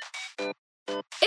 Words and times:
Thank 0.00 0.14
you. 0.16 0.21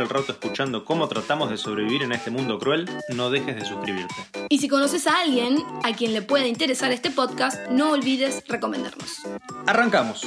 el 0.00 0.08
rato 0.08 0.32
escuchando 0.32 0.84
cómo 0.84 1.08
tratamos 1.08 1.50
de 1.50 1.56
sobrevivir 1.56 2.02
en 2.02 2.12
este 2.12 2.30
mundo 2.30 2.58
cruel, 2.58 2.88
no 3.14 3.30
dejes 3.30 3.56
de 3.56 3.64
suscribirte. 3.64 4.14
Y 4.48 4.58
si 4.58 4.68
conoces 4.68 5.06
a 5.06 5.20
alguien 5.20 5.58
a 5.84 5.92
quien 5.92 6.12
le 6.12 6.22
pueda 6.22 6.46
interesar 6.46 6.92
este 6.92 7.10
podcast, 7.10 7.68
no 7.70 7.90
olvides 7.90 8.42
recomendarnos. 8.48 9.22
Arrancamos. 9.66 10.22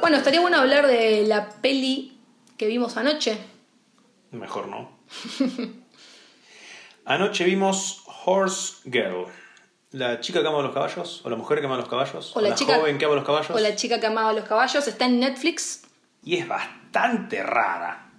Bueno, 0.00 0.16
estaría 0.16 0.40
bueno 0.40 0.58
hablar 0.58 0.86
de 0.86 1.24
la 1.26 1.48
peli 1.60 2.18
que 2.56 2.66
vimos 2.66 2.96
anoche. 2.96 3.38
Mejor 4.30 4.68
no. 4.68 4.90
Anoche 7.04 7.44
vimos 7.44 8.02
Horse 8.24 8.74
Girl. 8.84 9.26
La 9.90 10.20
chica 10.20 10.40
que 10.40 10.46
ama 10.48 10.62
los 10.62 10.72
caballos, 10.72 11.20
o 11.24 11.28
la 11.28 11.36
mujer 11.36 11.60
que 11.60 11.66
ama 11.66 11.76
los 11.76 11.88
caballos, 11.88 12.32
O 12.34 12.40
la 12.40 12.54
chica- 12.54 12.76
joven 12.76 12.96
que 12.96 13.04
ama 13.04 13.14
los 13.16 13.24
caballos. 13.24 13.50
O 13.50 13.58
la 13.58 13.74
chica 13.76 14.00
que 14.00 14.06
amaba 14.06 14.32
los 14.32 14.44
caballos. 14.44 14.86
Está 14.88 15.04
en 15.06 15.20
Netflix. 15.20 15.82
Y 16.22 16.36
es 16.36 16.46
bastante 16.46 17.42
rara. 17.42 18.10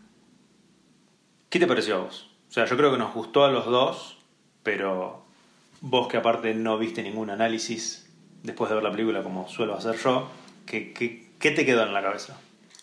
¿Qué 1.49 1.59
te 1.59 1.67
pareció 1.67 1.95
a 1.95 1.99
vos? 1.99 2.29
O 2.49 2.51
sea, 2.53 2.65
yo 2.65 2.77
creo 2.77 2.91
que 2.91 2.97
nos 2.97 3.13
gustó 3.13 3.45
a 3.45 3.51
los 3.51 3.65
dos, 3.65 4.17
pero 4.63 5.23
vos 5.81 6.07
que 6.07 6.17
aparte 6.17 6.53
no 6.53 6.77
viste 6.77 7.03
ningún 7.03 7.29
análisis 7.29 8.09
después 8.43 8.69
de 8.69 8.75
ver 8.75 8.83
la 8.83 8.91
película 8.91 9.23
como 9.23 9.47
suelo 9.47 9.75
hacer 9.75 9.95
yo, 9.97 10.27
¿qué, 10.65 10.93
qué, 10.93 11.29
qué 11.39 11.51
te 11.51 11.65
quedó 11.65 11.83
en 11.83 11.93
la 11.93 12.01
cabeza? 12.01 12.37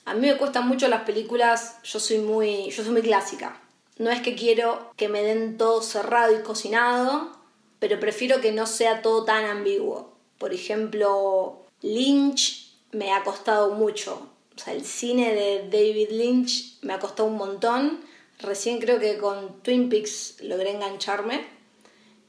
A 0.06 0.14
mí 0.14 0.26
me 0.26 0.36
cuestan 0.36 0.66
mucho 0.66 0.88
las 0.88 1.02
películas, 1.02 1.78
yo 1.84 2.00
soy 2.00 2.18
muy, 2.18 2.70
yo 2.70 2.82
soy 2.82 2.92
muy 2.92 3.02
clásica. 3.02 3.60
No 3.98 4.10
es 4.10 4.22
que 4.22 4.34
quiero 4.34 4.92
que 4.96 5.08
me 5.08 5.22
den 5.22 5.58
todo 5.58 5.82
cerrado 5.82 6.34
y 6.36 6.42
cocinado, 6.42 7.30
pero 7.78 8.00
prefiero 8.00 8.40
que 8.40 8.50
no 8.50 8.66
sea 8.66 9.02
todo 9.02 9.24
tan 9.24 9.44
ambiguo. 9.44 10.16
Por 10.38 10.54
ejemplo, 10.54 11.62
Lynch 11.82 12.72
me 12.92 13.12
ha 13.12 13.22
costado 13.22 13.74
mucho. 13.74 14.30
O 14.60 14.62
sea, 14.62 14.74
el 14.74 14.84
cine 14.84 15.32
de 15.32 15.70
David 15.70 16.10
Lynch 16.10 16.76
me 16.82 16.92
ha 16.92 16.98
costado 16.98 17.30
un 17.30 17.36
montón. 17.36 18.00
Recién 18.40 18.78
creo 18.78 18.98
que 18.98 19.16
con 19.16 19.62
Twin 19.62 19.88
Peaks 19.88 20.36
logré 20.42 20.72
engancharme. 20.72 21.46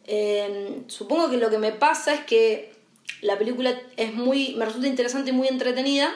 Eh, 0.05 0.83
supongo 0.87 1.29
que 1.29 1.35
lo 1.35 1.49
que 1.49 1.57
me 1.57 1.73
pasa 1.73 2.13
es 2.13 2.21
que 2.21 2.73
la 3.19 3.37
película 3.37 3.77
es 3.97 4.13
muy, 4.13 4.55
me 4.55 4.63
resulta 4.63 4.87
interesante 4.87 5.31
y 5.31 5.33
muy 5.33 5.49
entretenida. 5.49 6.13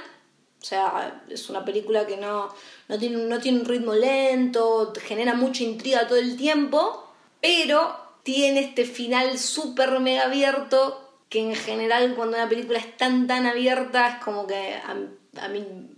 O 0.62 0.64
sea, 0.64 1.22
es 1.28 1.50
una 1.50 1.66
película 1.66 2.08
que 2.08 2.16
no, 2.16 2.48
no, 2.88 2.98
tiene, 2.98 3.18
no 3.18 3.40
tiene 3.42 3.60
un 3.60 3.66
ritmo 3.66 3.94
lento, 3.94 4.94
genera 5.02 5.34
mucha 5.34 5.64
intriga 5.64 6.08
todo 6.08 6.18
el 6.18 6.38
tiempo, 6.38 7.12
pero 7.42 7.94
tiene 8.24 8.62
este 8.62 8.86
final 8.86 9.38
súper 9.38 10.00
mega 10.00 10.24
abierto 10.24 11.12
que 11.28 11.42
en 11.42 11.56
general 11.56 12.16
cuando 12.16 12.38
una 12.38 12.48
película 12.48 12.80
es 12.80 12.96
tan 12.96 13.28
tan 13.28 13.46
abierta 13.46 14.08
es 14.08 14.24
como 14.24 14.48
que 14.48 14.76
a 14.76 15.48
mí 15.50 15.95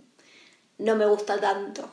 no 0.78 0.96
me 0.96 1.06
gusta 1.06 1.40
tanto. 1.40 1.90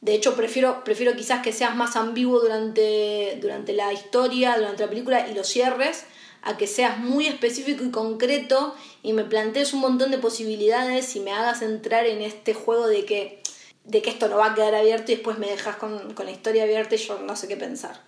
De 0.00 0.14
hecho, 0.14 0.36
prefiero, 0.36 0.84
prefiero 0.84 1.16
quizás 1.16 1.42
que 1.42 1.52
seas 1.52 1.74
más 1.74 1.96
ambiguo 1.96 2.40
durante, 2.40 3.38
durante 3.40 3.72
la 3.72 3.92
historia, 3.92 4.56
durante 4.56 4.84
la 4.84 4.88
película 4.88 5.28
y 5.28 5.34
los 5.34 5.48
cierres, 5.48 6.06
a 6.42 6.56
que 6.56 6.68
seas 6.68 6.98
muy 6.98 7.26
específico 7.26 7.84
y 7.84 7.90
concreto 7.90 8.76
y 9.02 9.12
me 9.12 9.24
plantees 9.24 9.74
un 9.74 9.80
montón 9.80 10.12
de 10.12 10.18
posibilidades 10.18 11.16
y 11.16 11.20
me 11.20 11.32
hagas 11.32 11.62
entrar 11.62 12.06
en 12.06 12.22
este 12.22 12.54
juego 12.54 12.86
de 12.86 13.04
que, 13.04 13.42
de 13.84 14.02
que 14.02 14.10
esto 14.10 14.28
no 14.28 14.36
va 14.36 14.52
a 14.52 14.54
quedar 14.54 14.74
abierto 14.76 15.10
y 15.10 15.16
después 15.16 15.38
me 15.38 15.48
dejas 15.48 15.76
con, 15.76 16.14
con 16.14 16.26
la 16.26 16.32
historia 16.32 16.62
abierta 16.62 16.94
y 16.94 16.98
yo 16.98 17.18
no 17.18 17.34
sé 17.34 17.48
qué 17.48 17.56
pensar. 17.56 18.00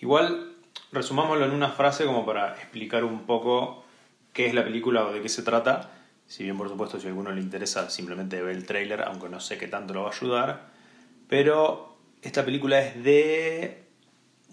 Igual, 0.00 0.56
resumámoslo 0.92 1.44
en 1.44 1.52
una 1.52 1.68
frase 1.68 2.06
como 2.06 2.24
para 2.24 2.54
explicar 2.54 3.04
un 3.04 3.26
poco 3.26 3.84
qué 4.32 4.46
es 4.46 4.54
la 4.54 4.64
película 4.64 5.04
o 5.04 5.12
de 5.12 5.20
qué 5.20 5.28
se 5.28 5.42
trata. 5.42 5.90
Si 6.30 6.44
bien, 6.44 6.56
por 6.56 6.68
supuesto, 6.68 7.00
si 7.00 7.06
a 7.06 7.10
alguno 7.10 7.32
le 7.32 7.40
interesa, 7.40 7.90
simplemente 7.90 8.40
ve 8.40 8.52
el 8.52 8.64
tráiler, 8.64 9.02
aunque 9.02 9.28
no 9.28 9.40
sé 9.40 9.58
qué 9.58 9.66
tanto 9.66 9.92
lo 9.94 10.04
va 10.04 10.10
a 10.10 10.12
ayudar. 10.12 10.68
Pero 11.28 11.96
esta 12.22 12.44
película 12.44 12.80
es 12.80 13.02
de 13.02 13.82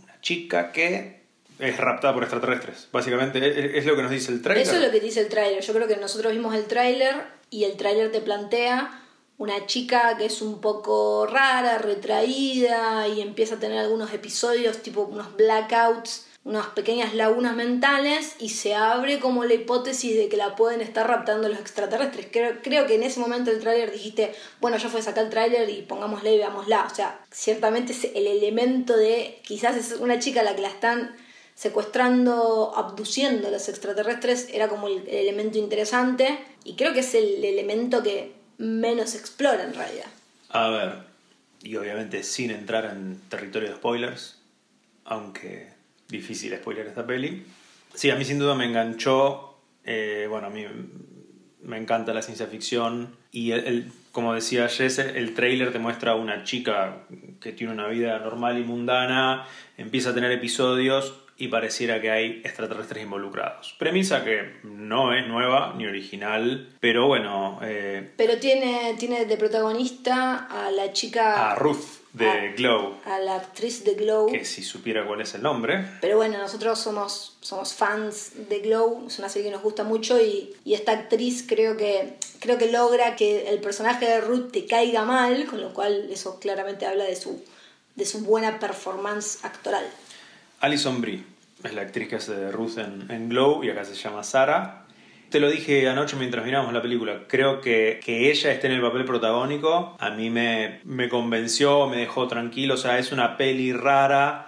una 0.04 0.20
chica 0.22 0.72
que 0.72 1.22
es 1.60 1.78
raptada 1.78 2.16
por 2.16 2.24
extraterrestres. 2.24 2.88
Básicamente 2.92 3.78
es- 3.78 3.86
lo 3.86 3.96
que 3.96 4.02
nos 4.02 4.10
dice 4.12 4.32
el 4.32 4.42
tráiler. 4.42 4.66
Eso 4.66 4.76
es 4.78 4.82
lo 4.82 4.92
que 4.92 5.00
dice 5.00 5.22
el 5.22 5.28
tráiler. 5.30 5.62
Yo 5.64 5.74
creo 5.74 5.88
que 5.88 5.98
nosotros 5.98 6.34
vimos 6.34 6.56
el 6.56 6.66
tráiler 6.66 7.16
y 7.52 7.66
el 7.66 7.78
tráiler 7.78 8.12
te 8.12 8.22
plantea 8.22 9.04
una 9.38 9.68
chica 9.68 10.18
que 10.18 10.26
es 10.26 10.42
un 10.42 10.60
poco 10.62 11.28
rara, 11.28 11.78
retraída 11.78 13.08
y 13.08 13.22
empieza 13.22 13.56
a 13.56 13.60
tener 13.60 13.78
algunos 13.78 14.12
episodios 14.14 14.82
tipo 14.82 15.02
unos 15.02 15.36
blackouts, 15.38 16.27
unas 16.48 16.68
pequeñas 16.68 17.14
lagunas 17.14 17.58
mentales 17.58 18.36
y 18.40 18.50
se 18.50 18.74
abre 18.74 19.20
como 19.20 19.44
la 19.44 19.54
hipótesis 19.54 20.16
de 20.16 20.30
que 20.30 20.38
la 20.38 20.56
pueden 20.56 20.80
estar 20.80 21.06
raptando 21.06 21.50
los 21.50 21.60
extraterrestres. 21.60 22.28
Creo, 22.32 22.62
creo 22.64 22.88
que 22.88 22.96
en 22.96 23.04
ese 23.04 23.20
momento 23.20 23.52
del 23.52 23.60
tráiler 23.60 23.92
dijiste, 23.92 24.34
bueno, 24.62 24.78
ya 24.78 24.88
fue 24.88 25.02
sacar 25.02 25.26
el 25.26 25.30
tráiler 25.30 25.70
y 25.70 25.82
pongámosle 25.82 26.36
y 26.36 26.38
veámosla. 26.38 26.86
O 26.90 26.96
sea, 26.96 27.20
ciertamente 27.32 27.94
el 28.16 28.28
elemento 28.28 28.96
de 28.96 29.42
quizás 29.44 29.76
es 29.76 30.00
una 30.00 30.20
chica 30.20 30.40
a 30.40 30.44
la 30.44 30.56
que 30.56 30.62
la 30.62 30.70
están 30.70 31.18
secuestrando, 31.54 32.72
abduciendo 32.78 33.52
los 33.52 33.68
extraterrestres 33.68 34.48
era 34.50 34.70
como 34.70 34.88
el, 34.88 35.06
el 35.06 35.16
elemento 35.16 35.58
interesante 35.58 36.40
y 36.64 36.78
creo 36.78 36.94
que 36.94 37.02
es 37.02 37.14
el 37.14 37.44
elemento 37.44 38.02
que 38.02 38.32
menos 38.58 39.16
explora 39.16 39.64
en 39.64 39.74
realidad. 39.74 40.08
A 40.48 40.70
ver, 40.70 40.94
y 41.62 41.76
obviamente 41.76 42.24
sin 42.24 42.52
entrar 42.52 42.86
en 42.86 43.20
territorio 43.28 43.70
de 43.70 43.76
spoilers, 43.76 44.38
aunque 45.04 45.76
difícil 46.10 46.54
spoiler 46.56 46.88
esta 46.88 47.06
peli. 47.06 47.44
Sí, 47.94 48.10
a 48.10 48.16
mí 48.16 48.24
sin 48.26 48.40
duda 48.40 48.56
me 48.56 48.66
enganchó, 48.66 49.58
eh, 49.84 50.28
bueno, 50.30 50.48
a 50.48 50.50
mí 50.50 50.66
me 51.64 51.78
encanta 51.78 52.14
la 52.14 52.22
ciencia 52.22 52.48
ficción 52.48 53.16
y 53.32 53.52
el, 53.52 53.66
el- 53.66 53.92
como 54.12 54.34
decía 54.34 54.68
Jess, 54.68 54.98
el 54.98 55.36
trailer 55.36 55.72
te 55.72 55.78
muestra 55.78 56.14
a 56.14 56.16
una 56.16 56.44
chica 56.44 57.04
que 57.40 57.52
tiene 57.52 57.72
una 57.74 57.88
vida 57.88 58.18
normal 58.18 58.58
y 58.58 58.64
mundana, 58.64 59.46
empieza 59.78 60.10
a 60.10 60.14
tener 60.16 60.32
episodios 60.32 61.14
y 61.38 61.50
pareciera 61.50 62.02
que 62.02 62.10
hay 62.10 62.42
extraterrestres 62.44 63.04
involucrados. 63.04 63.76
Premisa 63.78 64.24
que 64.24 64.56
no 64.64 65.14
es 65.14 65.28
nueva 65.28 65.76
ni 65.78 65.86
original, 65.86 66.68
pero 66.80 67.06
bueno, 67.06 67.60
eh, 67.62 68.12
Pero 68.18 68.38
tiene, 68.40 68.96
tiene 68.98 69.26
de 69.26 69.38
protagonista 69.38 70.48
a 70.50 70.72
la 70.72 70.92
chica, 70.94 71.52
a 71.52 71.56
Ruth 71.56 71.86
de. 72.18 72.54
Glow, 72.58 72.96
a 73.06 73.20
la 73.20 73.36
actriz 73.36 73.84
de 73.84 73.94
Glow. 73.96 74.32
que 74.32 74.46
si 74.46 74.64
supiera 74.64 75.06
cuál 75.06 75.22
es 75.22 75.34
el 75.36 75.44
nombre, 75.44 75.86
Pero 76.02 76.18
bueno, 76.18 76.38
nosotros 76.38 76.80
somos, 76.80 77.38
somos 77.42 77.74
fans 77.74 78.32
de 78.50 78.60
Glow, 78.60 79.06
es 79.08 79.20
una 79.20 79.30
serie 79.30 79.50
que 79.50 79.54
nos 79.56 79.64
gusta 79.64 79.84
mucho 79.84 80.20
y, 80.20 80.56
y 80.66 80.74
esta 80.74 80.92
actriz 80.94 81.46
creo 81.48 81.78
que, 81.78 82.18
creo 82.40 82.58
que 82.58 82.72
logra 82.72 83.16
que 83.16 83.50
el 83.50 83.60
personaje 83.60 84.06
de 84.06 84.22
Ruth 84.22 84.52
te 84.52 84.66
caiga 84.66 85.04
mal, 85.06 85.46
con 85.46 85.62
lo 85.62 85.74
cual 85.74 86.08
eso 86.12 86.40
claramente 86.40 86.86
habla 86.86 87.04
de 87.04 87.16
su, 87.16 87.44
de 87.96 88.06
su 88.06 88.20
buena 88.22 88.60
performance 88.60 89.44
actoral. 89.44 89.86
Alison 90.60 91.02
Brie 91.02 91.24
es 91.64 91.74
la 91.74 91.82
actriz 91.84 92.08
que 92.08 92.16
hace 92.16 92.34
de 92.34 92.52
Ruth 92.52 92.78
en, 92.78 93.10
en 93.12 93.30
Glow 93.30 93.64
y 93.64 93.70
acá 93.70 93.86
se 93.86 93.94
llama 93.96 94.24
Sara. 94.24 94.87
Te 95.30 95.40
lo 95.40 95.50
dije 95.50 95.88
anoche 95.90 96.16
mientras 96.16 96.46
mirábamos 96.46 96.74
la 96.74 96.82
película. 96.82 97.24
Creo 97.28 97.62
que, 97.62 98.00
que 98.04 98.32
ella 98.32 98.52
esté 98.52 98.68
en 98.68 98.74
el 98.74 98.82
papel 98.82 99.06
protagónico. 99.06 99.98
A 100.00 100.10
mí 100.12 100.30
me, 100.30 100.80
me 100.84 101.10
convenció, 101.10 101.88
me 101.88 101.98
dejó 101.98 102.28
tranquilo. 102.28 102.76
O 102.76 102.78
sea, 102.78 102.98
es 102.98 103.12
una 103.12 103.38
peli 103.38 103.74
rara. 103.74 104.48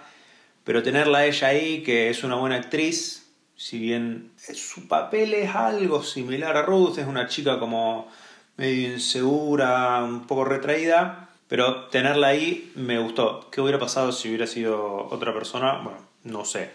Pero 0.64 0.82
tenerla 0.82 1.26
ella 1.26 1.48
ahí, 1.48 1.82
que 1.82 2.10
es 2.10 2.22
una 2.22 2.36
buena 2.36 2.56
actriz, 2.56 3.20
si 3.56 3.78
bien 3.78 4.30
su 4.36 4.88
papel 4.88 5.34
es 5.34 5.54
algo 5.54 6.02
similar 6.02 6.56
a 6.56 6.62
Ruth, 6.62 6.98
es 6.98 7.06
una 7.06 7.26
chica 7.26 7.58
como 7.58 8.08
medio 8.56 8.92
insegura, 8.92 10.02
un 10.04 10.26
poco 10.26 10.44
retraída, 10.44 11.28
pero 11.48 11.88
tenerla 11.88 12.28
ahí 12.28 12.72
me 12.74 12.98
gustó. 12.98 13.50
¿Qué 13.50 13.60
hubiera 13.60 13.78
pasado 13.78 14.12
si 14.12 14.28
hubiera 14.28 14.46
sido 14.46 15.08
otra 15.10 15.34
persona? 15.34 15.80
Bueno, 15.82 15.98
no 16.24 16.44
sé. 16.44 16.70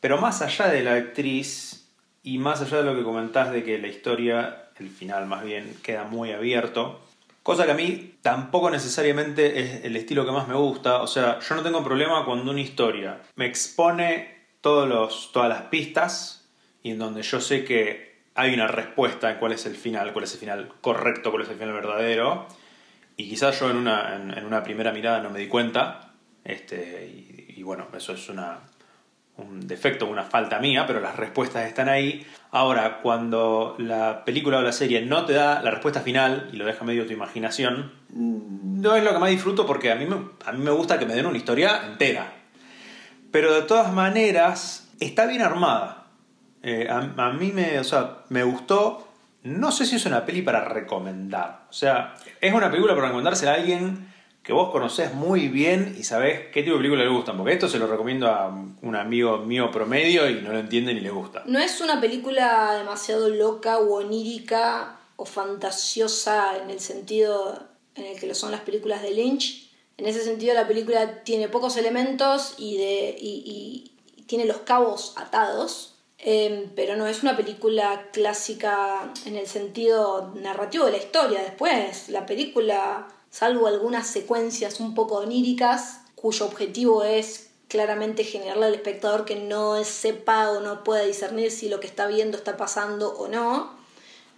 Pero 0.00 0.18
más 0.18 0.40
allá 0.40 0.68
de 0.68 0.82
la 0.82 0.94
actriz 0.94 1.73
y 2.24 2.38
más 2.38 2.60
allá 2.60 2.78
de 2.78 2.84
lo 2.84 2.96
que 2.96 3.04
comentás 3.04 3.52
de 3.52 3.62
que 3.62 3.78
la 3.78 3.86
historia, 3.86 4.70
el 4.78 4.88
final 4.88 5.26
más 5.26 5.44
bien, 5.44 5.76
queda 5.82 6.04
muy 6.04 6.32
abierto, 6.32 7.00
cosa 7.44 7.66
que 7.66 7.72
a 7.72 7.76
mí 7.76 8.14
tampoco 8.22 8.70
necesariamente 8.70 9.60
es 9.60 9.84
el 9.84 9.94
estilo 9.94 10.26
que 10.26 10.32
más 10.32 10.48
me 10.48 10.54
gusta, 10.54 11.02
o 11.02 11.06
sea, 11.06 11.38
yo 11.38 11.54
no 11.54 11.62
tengo 11.62 11.84
problema 11.84 12.24
cuando 12.24 12.50
una 12.50 12.60
historia 12.60 13.20
me 13.36 13.46
expone 13.46 14.34
todos 14.60 14.88
los, 14.88 15.30
todas 15.30 15.48
las 15.48 15.62
pistas 15.64 16.48
y 16.82 16.90
en 16.90 16.98
donde 16.98 17.22
yo 17.22 17.40
sé 17.40 17.64
que 17.64 18.14
hay 18.34 18.52
una 18.52 18.66
respuesta 18.66 19.30
en 19.30 19.38
cuál 19.38 19.52
es 19.52 19.66
el 19.66 19.76
final, 19.76 20.12
cuál 20.12 20.24
es 20.24 20.32
el 20.32 20.40
final 20.40 20.72
correcto, 20.80 21.30
cuál 21.30 21.44
es 21.44 21.48
el 21.48 21.56
final 21.56 21.72
verdadero. 21.72 22.46
Y 23.16 23.28
quizás 23.28 23.60
yo 23.60 23.70
en 23.70 23.76
una, 23.76 24.16
en, 24.16 24.44
una 24.44 24.62
primera 24.62 24.92
mirada 24.92 25.20
no 25.20 25.30
me 25.30 25.38
di 25.38 25.46
cuenta. 25.46 26.12
Este, 26.44 27.06
y, 27.56 27.62
bueno, 27.62 27.86
eso 27.96 28.12
es 28.12 28.28
una, 28.28 28.60
un 29.36 29.66
defecto, 29.66 30.06
una 30.06 30.22
falta 30.22 30.60
mía, 30.60 30.86
pero 30.86 31.00
las 31.00 31.16
respuestas 31.16 31.66
están 31.66 31.88
ahí. 31.88 32.26
Ahora, 32.52 33.00
cuando 33.02 33.74
la 33.78 34.24
película 34.24 34.58
o 34.58 34.62
la 34.62 34.72
serie 34.72 35.02
no 35.02 35.24
te 35.24 35.32
da 35.32 35.60
la 35.62 35.70
respuesta 35.70 36.00
final 36.00 36.50
y 36.52 36.56
lo 36.56 36.64
deja 36.64 36.84
medio 36.84 37.06
tu 37.06 37.12
imaginación, 37.12 37.92
no 38.10 38.94
es 38.94 39.02
lo 39.02 39.12
que 39.12 39.18
más 39.18 39.30
disfruto 39.30 39.66
porque 39.66 39.90
a 39.90 39.96
mí 39.96 40.06
me, 40.06 40.16
a 40.44 40.52
mí 40.52 40.62
me 40.62 40.70
gusta 40.70 40.98
que 40.98 41.06
me 41.06 41.14
den 41.14 41.26
una 41.26 41.38
historia 41.38 41.82
entera. 41.86 42.32
Pero 43.32 43.52
de 43.52 43.62
todas 43.62 43.92
maneras, 43.92 44.92
está 45.00 45.26
bien 45.26 45.42
armada. 45.42 46.06
Eh, 46.62 46.88
a, 46.88 47.30
mí 47.30 47.50
me, 47.52 47.78
o 47.80 47.84
sea, 47.84 48.18
me 48.28 48.44
gustó. 48.44 49.08
No 49.42 49.72
sé 49.72 49.84
si 49.84 49.96
es 49.96 50.06
una 50.06 50.24
peli 50.24 50.42
para 50.42 50.64
recomendar. 50.64 51.64
O 51.68 51.72
sea, 51.72 52.14
es 52.40 52.54
una 52.54 52.70
película 52.70 52.94
para 52.94 53.08
recomendársela 53.08 53.50
a 53.50 53.54
alguien 53.56 54.13
que 54.44 54.52
vos 54.52 54.70
conocés 54.70 55.14
muy 55.14 55.48
bien 55.48 55.96
y 55.98 56.04
sabés 56.04 56.48
qué 56.52 56.62
tipo 56.62 56.76
de 56.76 56.82
película 56.82 57.02
le 57.02 57.08
gustan. 57.08 57.36
Porque 57.36 57.54
esto 57.54 57.68
se 57.68 57.78
lo 57.78 57.86
recomiendo 57.86 58.28
a 58.28 58.48
un 58.48 58.94
amigo 58.94 59.38
mío 59.38 59.70
promedio 59.70 60.28
y 60.28 60.42
no 60.42 60.52
lo 60.52 60.58
entiende 60.58 60.92
ni 60.92 61.00
le 61.00 61.10
gusta. 61.10 61.42
No 61.46 61.58
es 61.58 61.80
una 61.80 62.00
película 62.00 62.74
demasiado 62.76 63.30
loca 63.30 63.78
o 63.78 63.94
onírica 63.94 65.00
o 65.16 65.24
fantasiosa 65.24 66.58
en 66.62 66.70
el 66.70 66.80
sentido 66.80 67.58
en 67.94 68.04
el 68.04 68.20
que 68.20 68.26
lo 68.26 68.34
son 68.34 68.52
las 68.52 68.60
películas 68.60 69.00
de 69.02 69.12
Lynch. 69.12 69.70
En 69.96 70.06
ese 70.06 70.22
sentido 70.22 70.52
la 70.52 70.68
película 70.68 71.22
tiene 71.24 71.48
pocos 71.48 71.76
elementos 71.78 72.54
y, 72.58 72.76
de, 72.76 73.16
y 73.18 73.92
tiene 74.26 74.44
los 74.44 74.58
cabos 74.58 75.14
atados 75.16 75.94
Em, 76.26 76.70
pero 76.74 76.96
no 76.96 77.06
es 77.06 77.22
una 77.22 77.36
película 77.36 78.08
clásica 78.10 79.12
en 79.26 79.36
el 79.36 79.46
sentido 79.46 80.32
narrativo 80.36 80.86
de 80.86 80.92
la 80.92 80.96
historia. 80.96 81.42
Después, 81.42 82.08
la 82.08 82.24
película, 82.24 83.08
salvo 83.34 83.66
algunas 83.66 84.06
secuencias 84.06 84.78
un 84.78 84.94
poco 84.94 85.16
oníricas, 85.16 86.02
cuyo 86.14 86.46
objetivo 86.46 87.02
es 87.02 87.50
claramente 87.66 88.22
generarle 88.22 88.66
al 88.66 88.74
espectador 88.74 89.24
que 89.24 89.34
no 89.34 89.82
sepa 89.82 90.52
o 90.52 90.60
no 90.60 90.84
pueda 90.84 91.02
discernir 91.02 91.50
si 91.50 91.68
lo 91.68 91.80
que 91.80 91.88
está 91.88 92.06
viendo 92.06 92.38
está 92.38 92.56
pasando 92.56 93.08
o 93.08 93.26
no. 93.26 93.74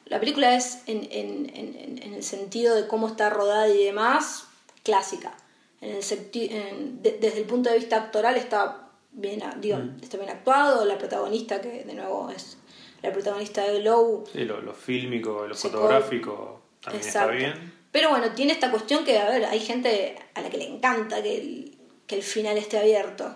La 0.07 0.19
película 0.19 0.57
es, 0.57 0.79
en, 0.87 1.07
en, 1.11 1.53
en, 1.55 2.15
el 2.15 2.23
sentido 2.23 2.75
de 2.75 2.87
cómo 2.87 3.09
está 3.09 3.29
rodada 3.29 3.69
y 3.69 3.85
demás, 3.85 4.47
clásica. 4.83 5.37
En 5.83 5.97
el, 5.97 7.03
desde 7.03 7.39
el 7.39 7.45
punto 7.45 7.69
de 7.69 7.77
vista 7.77 7.97
actoral 7.97 8.37
está 8.37 8.89
bien, 9.13 9.43
digo, 9.61 9.77
mm. 9.77 9.99
está 10.01 10.17
bien 10.17 10.31
actuado, 10.31 10.87
la 10.87 10.97
protagonista, 10.97 11.61
que 11.61 11.85
de 11.85 11.93
nuevo 11.93 12.31
es 12.31 12.57
la 13.03 13.13
protagonista 13.13 13.63
de 13.63 13.81
Glow. 13.81 14.25
Sí, 14.33 14.47
lo, 14.47 14.63
lo 14.63 14.73
fílmico, 14.73 15.47
lo 15.47 15.55
fotográfico 15.55 16.63
también 16.81 17.07
está 17.07 17.27
bien. 17.27 17.77
Pero 17.97 18.11
bueno, 18.11 18.31
tiene 18.33 18.53
esta 18.53 18.71
cuestión 18.71 19.07
que, 19.07 19.19
a 19.19 19.27
ver, 19.31 19.47
hay 19.47 19.59
gente 19.59 20.17
a 20.35 20.43
la 20.43 20.51
que 20.51 20.59
le 20.59 20.69
encanta 20.69 21.23
que 21.23 21.39
el, 21.39 21.79
que 22.07 22.17
el 22.17 22.23
final 22.23 22.59
esté 22.59 22.77
abierto. 22.79 23.35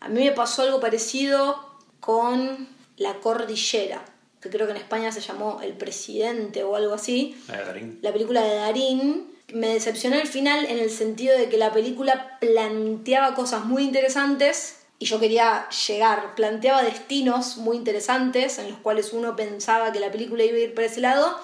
A 0.00 0.10
mí 0.10 0.22
me 0.22 0.32
pasó 0.32 0.60
algo 0.64 0.80
parecido 0.80 1.56
con 1.98 2.68
La 2.98 3.14
Cordillera, 3.20 4.04
que 4.42 4.50
creo 4.50 4.66
que 4.66 4.72
en 4.72 4.76
España 4.76 5.12
se 5.12 5.22
llamó 5.22 5.62
El 5.62 5.72
Presidente 5.72 6.62
o 6.62 6.76
algo 6.76 6.92
así. 6.92 7.42
La 7.48 7.56
de 7.56 7.64
Darín. 7.64 7.98
La 8.02 8.12
película 8.12 8.42
de 8.42 8.54
Darín. 8.56 9.30
Me 9.54 9.68
decepcionó 9.68 10.16
el 10.16 10.28
final 10.28 10.66
en 10.66 10.78
el 10.78 10.90
sentido 10.90 11.34
de 11.34 11.48
que 11.48 11.56
la 11.56 11.72
película 11.72 12.36
planteaba 12.38 13.34
cosas 13.34 13.64
muy 13.64 13.82
interesantes 13.82 14.80
y 14.98 15.06
yo 15.06 15.18
quería 15.18 15.70
llegar. 15.70 16.34
Planteaba 16.34 16.82
destinos 16.82 17.56
muy 17.56 17.78
interesantes 17.78 18.58
en 18.58 18.72
los 18.72 18.78
cuales 18.80 19.14
uno 19.14 19.36
pensaba 19.36 19.90
que 19.90 20.00
la 20.00 20.12
película 20.12 20.44
iba 20.44 20.58
a 20.58 20.60
ir 20.60 20.74
por 20.74 20.84
ese 20.84 21.00
lado 21.00 21.40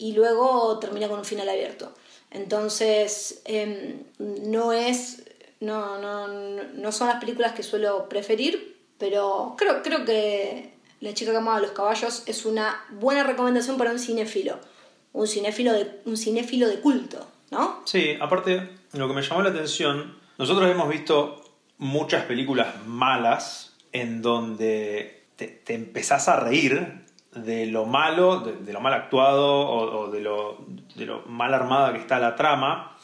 y 0.00 0.12
luego 0.14 0.78
termina 0.78 1.08
con 1.08 1.18
un 1.18 1.24
final 1.24 1.48
abierto. 1.48 1.92
Entonces, 2.30 3.42
em, 3.44 4.02
no 4.18 4.72
es. 4.72 5.22
No, 5.60 6.00
no, 6.00 6.26
no 6.26 6.90
son 6.90 7.08
las 7.08 7.20
películas 7.20 7.52
que 7.52 7.62
suelo 7.62 8.08
preferir, 8.08 8.78
pero 8.98 9.54
creo, 9.58 9.82
creo 9.82 10.04
que 10.04 10.72
La 11.00 11.14
chica 11.14 11.30
que 11.30 11.38
amaba 11.38 11.60
los 11.60 11.70
caballos 11.70 12.24
es 12.26 12.44
una 12.44 12.84
buena 12.90 13.24
recomendación 13.24 13.78
para 13.78 13.90
un 13.90 13.98
cinéfilo. 13.98 14.58
Un 15.12 15.26
cinéfilo 15.26 15.72
de, 15.72 16.00
un 16.04 16.16
cinéfilo 16.16 16.68
de 16.68 16.80
culto, 16.80 17.26
¿no? 17.50 17.82
Sí, 17.86 18.16
aparte, 18.20 18.68
lo 18.92 19.08
que 19.08 19.14
me 19.14 19.22
llamó 19.22 19.42
la 19.42 19.48
atención, 19.48 20.18
nosotros 20.36 20.70
hemos 20.70 20.88
visto 20.90 21.42
muchas 21.78 22.24
películas 22.24 22.86
malas 22.86 23.74
en 23.92 24.20
donde 24.20 25.24
te, 25.36 25.74
empezás 25.74 26.28
a 26.28 26.36
reír 26.36 27.06
de 27.34 27.66
lo 27.66 27.86
malo, 27.86 28.40
de, 28.40 28.72
lo 28.72 28.80
mal 28.80 28.92
actuado 28.94 29.68
o, 29.68 30.10
de, 30.10 30.20
lo, 30.20 30.64
de, 30.94 31.06
lo, 31.06 31.22
mal 31.26 31.54
armada 31.54 31.92
que 31.92 31.98
está 31.98 32.18
la 32.18 32.34
trama. 32.36 32.96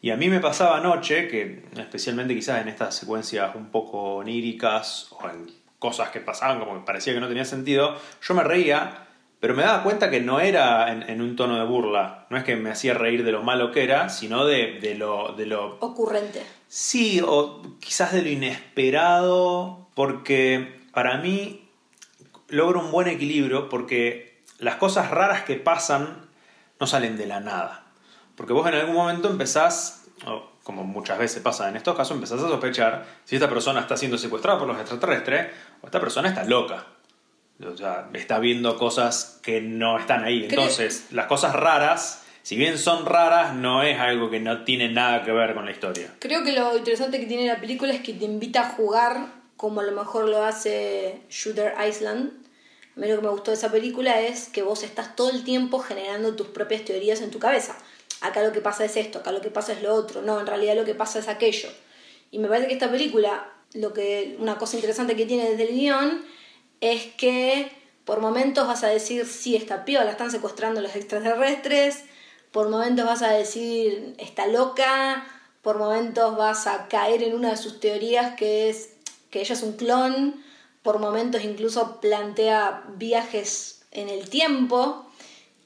Y 0.00 0.10
a 0.10 0.16
mí 0.16 0.28
me 0.28 0.40
pasaba 0.40 0.76
anoche, 0.76 1.28
que 1.28 1.64
especialmente 1.76 2.34
quizás 2.34 2.62
en 2.62 2.68
estas 2.68 2.94
secuencias 2.94 3.54
un 3.54 3.70
poco 3.70 4.16
oníricas 4.16 5.08
o 5.12 5.28
en 5.28 5.46
cosas 5.78 6.10
que 6.10 6.20
pasaban 6.20 6.58
como 6.58 6.74
que 6.74 6.86
parecía 6.86 7.14
que 7.14 7.20
no 7.20 7.28
tenía 7.28 7.44
sentido, 7.44 7.96
yo 8.22 8.34
me 8.34 8.42
reía, 8.42 9.06
pero 9.40 9.54
me 9.54 9.62
daba 9.62 9.82
cuenta 9.82 10.10
que 10.10 10.20
no 10.20 10.40
era 10.40 10.92
en, 10.92 11.20
un 11.20 11.36
tono 11.36 11.56
de 11.58 11.64
burla. 11.64 12.26
No 12.30 12.36
es 12.36 12.44
que 12.44 12.56
me 12.56 12.70
hacía 12.70 12.94
reír 12.94 13.24
de 13.24 13.32
lo 13.32 13.42
malo 13.42 13.70
que 13.70 13.84
era, 13.84 14.08
sino 14.08 14.44
de, 14.44 14.78
de, 14.80 14.94
lo, 14.96 15.34
de 15.36 15.46
lo... 15.46 15.76
Ocurrente. 15.80 16.42
Sí, 16.66 17.20
o 17.24 17.62
quizás 17.80 18.12
de 18.12 18.22
lo 18.22 18.28
inesperado, 18.28 19.88
porque 19.94 20.80
para 20.92 21.18
mí 21.18 21.67
logra 22.48 22.78
un 22.78 22.90
buen 22.90 23.08
equilibrio, 23.08 23.68
porque 23.68 24.42
las 24.58 24.76
cosas 24.76 25.10
raras 25.10 25.42
que 25.44 25.56
pasan 25.56 26.28
no 26.80 26.86
salen 26.86 27.16
de 27.16 27.26
la 27.26 27.40
nada. 27.40 27.84
Porque 28.36 28.52
vos 28.52 28.66
en 28.68 28.74
algún 28.74 28.94
momento 28.94 29.28
empezás, 29.28 30.06
como 30.62 30.84
muchas 30.84 31.18
veces 31.18 31.42
pasa 31.42 31.68
en 31.68 31.76
estos 31.76 31.96
casos, 31.96 32.14
empezás 32.14 32.40
a 32.42 32.48
sospechar 32.48 33.06
si 33.24 33.36
esta 33.36 33.48
persona 33.48 33.80
está 33.80 33.96
siendo 33.96 34.18
secuestrada 34.18 34.58
por 34.58 34.68
los 34.68 34.78
extraterrestres 34.78 35.48
o 35.82 35.86
esta 35.86 36.00
persona 36.00 36.28
está 36.28 36.44
loca. 36.44 36.86
O 37.64 37.76
sea, 37.76 38.08
está 38.14 38.38
viendo 38.38 38.78
cosas 38.78 39.40
que 39.42 39.60
no 39.60 39.98
están 39.98 40.22
ahí. 40.22 40.46
Entonces, 40.48 41.08
las 41.10 41.26
cosas 41.26 41.54
raras 41.54 42.24
si 42.48 42.56
bien 42.56 42.78
son 42.78 43.04
raras, 43.04 43.54
no 43.54 43.82
es 43.82 44.00
algo 44.00 44.30
que 44.30 44.40
no 44.40 44.64
tiene 44.64 44.88
nada 44.88 45.22
que 45.22 45.32
ver 45.32 45.52
con 45.52 45.66
la 45.66 45.70
historia. 45.70 46.14
Creo 46.18 46.42
que 46.44 46.52
lo 46.52 46.78
interesante 46.78 47.20
que 47.20 47.26
tiene 47.26 47.46
la 47.46 47.60
película 47.60 47.92
es 47.92 48.00
que 48.00 48.14
te 48.14 48.24
invita 48.24 48.62
a 48.62 48.70
jugar 48.70 49.37
como 49.58 49.80
a 49.80 49.84
lo 49.84 49.92
mejor 49.92 50.28
lo 50.28 50.44
hace 50.44 51.20
Shooter 51.28 51.74
Island. 51.86 52.30
A 52.96 53.00
mí 53.00 53.08
lo 53.08 53.16
que 53.16 53.22
me 53.22 53.28
gustó 53.28 53.50
de 53.50 53.56
esa 53.56 53.70
película 53.70 54.20
es 54.20 54.48
que 54.48 54.62
vos 54.62 54.84
estás 54.84 55.16
todo 55.16 55.30
el 55.30 55.44
tiempo 55.44 55.80
generando 55.80 56.36
tus 56.36 56.46
propias 56.46 56.84
teorías 56.84 57.20
en 57.20 57.32
tu 57.32 57.40
cabeza. 57.40 57.76
Acá 58.20 58.42
lo 58.42 58.52
que 58.52 58.60
pasa 58.60 58.84
es 58.84 58.96
esto, 58.96 59.18
acá 59.18 59.32
lo 59.32 59.40
que 59.40 59.50
pasa 59.50 59.72
es 59.72 59.82
lo 59.82 59.94
otro. 59.94 60.22
No, 60.22 60.38
en 60.38 60.46
realidad 60.46 60.76
lo 60.76 60.84
que 60.84 60.94
pasa 60.94 61.18
es 61.18 61.26
aquello. 61.26 61.68
Y 62.30 62.38
me 62.38 62.46
parece 62.46 62.68
que 62.68 62.74
esta 62.74 62.88
película, 62.88 63.52
lo 63.74 63.92
que, 63.92 64.36
una 64.38 64.58
cosa 64.58 64.76
interesante 64.76 65.16
que 65.16 65.26
tiene 65.26 65.50
desde 65.50 65.64
el 65.64 65.74
guion 65.74 66.24
es 66.80 67.06
que 67.16 67.68
por 68.04 68.20
momentos 68.20 68.68
vas 68.68 68.84
a 68.84 68.88
decir, 68.88 69.26
sí, 69.26 69.56
esta 69.56 69.84
la 69.86 70.10
están 70.10 70.30
secuestrando 70.30 70.80
los 70.80 70.94
extraterrestres, 70.94 72.04
por 72.52 72.68
momentos 72.68 73.04
vas 73.04 73.22
a 73.22 73.32
decir 73.32 74.14
está 74.18 74.46
loca, 74.46 75.26
por 75.62 75.78
momentos 75.78 76.36
vas 76.36 76.68
a 76.68 76.86
caer 76.86 77.24
en 77.24 77.34
una 77.34 77.50
de 77.50 77.56
sus 77.56 77.80
teorías 77.80 78.36
que 78.36 78.70
es 78.70 78.97
que 79.30 79.40
ella 79.40 79.54
es 79.54 79.62
un 79.62 79.72
clon, 79.74 80.42
por 80.82 80.98
momentos 80.98 81.44
incluso 81.44 82.00
plantea 82.00 82.84
viajes 82.96 83.82
en 83.90 84.08
el 84.08 84.28
tiempo. 84.28 85.04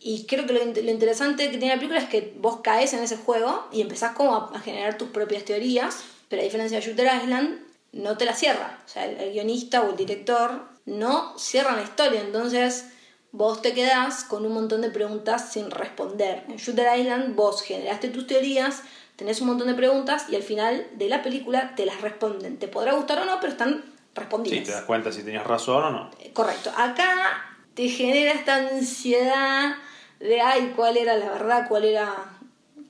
Y 0.01 0.27
creo 0.27 0.47
que 0.47 0.53
lo, 0.53 0.91
interesante 0.91 1.51
que 1.51 1.59
tiene 1.59 1.75
la 1.75 1.81
película 1.81 2.01
es 2.01 2.09
que 2.09 2.35
vos 2.39 2.59
caes 2.63 2.93
en 2.93 3.05
ese 3.05 3.17
juego 3.17 3.69
y 3.71 3.81
empezás 3.81 4.17
como 4.17 4.35
a, 4.35 4.59
generar 4.61 4.99
tus 4.99 5.11
propias 5.11 5.45
teorías, 5.45 5.99
pero 6.29 6.43
a 6.43 6.45
diferencia 6.45 6.79
de 6.79 6.87
Shooter 6.87 7.11
Island, 7.23 7.61
no 7.93 8.17
te 8.17 8.25
la 8.25 8.35
cierra. 8.35 8.81
O 8.85 8.89
sea, 8.89 9.05
el 9.05 9.33
guionista 9.33 9.83
o 9.83 9.91
el 9.91 9.97
director 9.97 10.67
no 10.87 11.39
cierran 11.39 11.77
la 11.77 11.83
historia. 11.83 12.21
Entonces, 12.21 12.87
vos 13.31 13.63
te 13.63 13.75
quedás 13.75 14.25
con 14.25 14.45
un 14.45 14.55
montón 14.55 14.81
de 14.81 14.91
preguntas 14.91 15.53
sin 15.53 15.71
responder. 15.71 16.45
En 16.49 16.57
Shooter 16.57 16.99
Island 16.99 17.37
vos 17.37 17.63
generaste 17.63 18.09
tus 18.09 18.27
teorías, 18.27 18.83
tenés 19.23 19.41
un 19.41 19.47
montón 19.47 19.69
de 19.69 19.75
preguntas 19.75 20.27
y 20.29 20.35
al 20.35 20.43
final 20.43 20.85
de 20.95 21.09
la 21.09 21.23
película 21.23 21.77
te 21.77 21.87
las 21.87 22.01
responden. 22.01 22.59
Te 22.59 22.67
podrá 22.67 22.95
gustar 22.95 23.21
o 23.21 23.25
no, 23.25 23.39
pero 23.41 23.53
están 23.53 23.85
respondidas. 24.17 24.59
Sí, 24.59 24.65
te 24.65 24.73
das 24.73 24.83
cuenta 24.83 25.13
si 25.13 25.23
tenías 25.23 25.47
razón 25.47 25.85
o 25.85 25.91
no. 25.91 26.11
Eh, 26.19 26.33
correcto. 26.33 26.73
Acá 26.77 27.41
te 27.75 27.89
genera 27.89 28.33
esta 28.33 28.57
ansiedad 28.57 29.77
de, 30.19 30.41
ay, 30.41 30.73
cuál 30.75 30.97
era 30.97 31.17
la 31.17 31.31
verdad, 31.31 31.69
cuál 31.69 31.85
era 31.85 32.13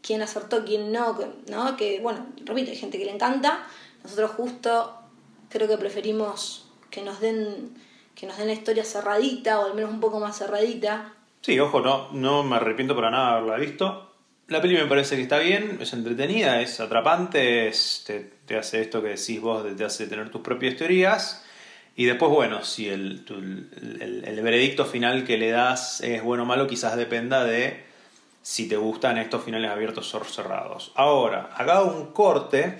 quién 0.00 0.22
acertó, 0.22 0.64
quién 0.64 0.90
no, 0.90 1.18
¿no? 1.50 1.76
Que, 1.76 2.00
bueno, 2.00 2.24
repito, 2.46 2.70
hay 2.70 2.78
gente 2.78 2.96
que 2.96 3.04
le 3.04 3.12
encanta. 3.12 3.66
Nosotros 4.02 4.30
justo 4.30 4.96
creo 5.50 5.68
que 5.68 5.76
preferimos 5.76 6.66
que 6.88 7.02
nos 7.02 7.20
den 7.20 7.74
que 8.14 8.26
nos 8.26 8.38
den 8.38 8.46
la 8.46 8.54
historia 8.54 8.84
cerradita 8.84 9.60
o 9.60 9.66
al 9.66 9.74
menos 9.74 9.90
un 9.90 10.00
poco 10.00 10.18
más 10.18 10.38
cerradita. 10.38 11.12
Sí, 11.42 11.60
ojo, 11.60 11.80
no, 11.80 12.10
no 12.12 12.42
me 12.42 12.56
arrepiento 12.56 12.94
para 12.96 13.10
nada 13.10 13.32
de 13.32 13.36
haberla 13.38 13.56
visto. 13.58 14.11
La 14.48 14.60
peli 14.60 14.76
me 14.76 14.86
parece 14.86 15.16
que 15.16 15.22
está 15.22 15.38
bien, 15.38 15.78
es 15.80 15.92
entretenida, 15.92 16.60
es 16.60 16.78
atrapante, 16.80 17.72
te, 18.46 18.56
hace 18.56 18.80
esto 18.82 19.02
que 19.02 19.10
decís 19.10 19.40
vos, 19.40 19.64
te 19.76 19.84
hace 19.84 20.06
tener 20.06 20.30
tus 20.30 20.42
propias 20.42 20.76
teorías. 20.76 21.44
Y 21.94 22.06
después, 22.06 22.30
bueno, 22.30 22.64
si 22.64 22.88
el, 22.88 23.24
el, 24.00 24.24
el, 24.26 24.42
veredicto 24.42 24.84
final 24.84 25.24
que 25.24 25.38
le 25.38 25.50
das 25.50 26.00
es 26.00 26.22
bueno 26.22 26.42
o 26.42 26.46
malo, 26.46 26.66
quizás 26.66 26.96
dependa 26.96 27.44
de 27.44 27.84
si 28.42 28.68
te 28.68 28.76
gustan 28.76 29.18
estos 29.18 29.44
finales 29.44 29.70
abiertos 29.70 30.14
o 30.14 30.24
cerrados. 30.24 30.92
Ahora, 30.96 31.50
haga 31.54 31.82
un 31.84 32.12
corte, 32.12 32.78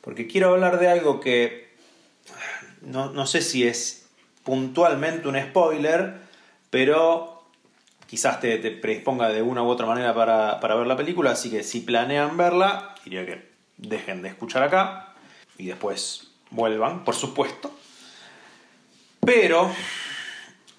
porque 0.00 0.26
quiero 0.26 0.50
hablar 0.50 0.78
de 0.78 0.88
algo 0.88 1.20
que 1.20 1.68
no, 2.82 3.12
no 3.12 3.26
sé 3.26 3.42
si 3.42 3.66
es 3.66 4.08
puntualmente 4.44 5.28
un 5.28 5.40
spoiler, 5.40 6.14
pero 6.70 7.37
quizás 8.08 8.40
te, 8.40 8.58
te, 8.58 8.70
predisponga 8.70 9.28
de 9.28 9.42
una 9.42 9.62
u 9.62 9.68
otra 9.68 9.86
manera 9.86 10.14
para, 10.14 10.58
para 10.60 10.74
ver 10.74 10.86
la 10.86 10.96
película, 10.96 11.32
así 11.32 11.50
que 11.50 11.62
si 11.62 11.80
planean 11.80 12.36
verla, 12.36 12.94
diría 13.04 13.26
que 13.26 13.48
dejen 13.76 14.22
de 14.22 14.28
escuchar 14.30 14.62
acá 14.62 15.14
y 15.58 15.66
después 15.66 16.30
vuelvan, 16.50 17.04
por 17.04 17.14
supuesto. 17.14 17.70
Pero 19.20 19.70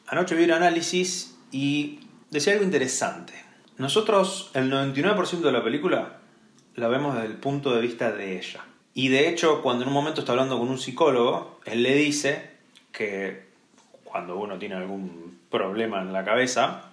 anoche 0.08 0.36
vi 0.36 0.46
un 0.46 0.52
análisis 0.52 1.38
y 1.52 2.00
decía 2.32 2.54
algo 2.54 2.66
interesante. 2.66 3.34
Nosotros, 3.78 4.52
el 4.56 4.72
99% 4.72 5.40
de 5.40 5.52
la 5.52 5.64
película 5.64 6.18
la 6.76 6.88
vemos 6.88 7.16
desde 7.16 7.28
el 7.28 7.38
punto 7.38 7.74
de 7.74 7.82
vista 7.82 8.12
de 8.12 8.38
ella. 8.38 8.66
Y 8.94 9.10
de 9.10 9.30
hecho, 9.30 9.62
cuando 9.62 9.84
en 9.84 9.90
un 9.90 9.94
momento 9.94 10.22
está 10.22 10.32
hablando 10.34 10.58
con 10.58 10.70
un 10.70 10.80
psicólogo, 10.80 11.60
él 11.66 11.84
le 11.84 11.94
dice 11.96 12.50
que 12.92 13.48
cuando 14.04 14.38
uno 14.38 14.58
tiene 14.58 14.76
algún 14.76 15.40
problema 15.50 16.02
en 16.02 16.12
la 16.12 16.26
cabeza, 16.26 16.89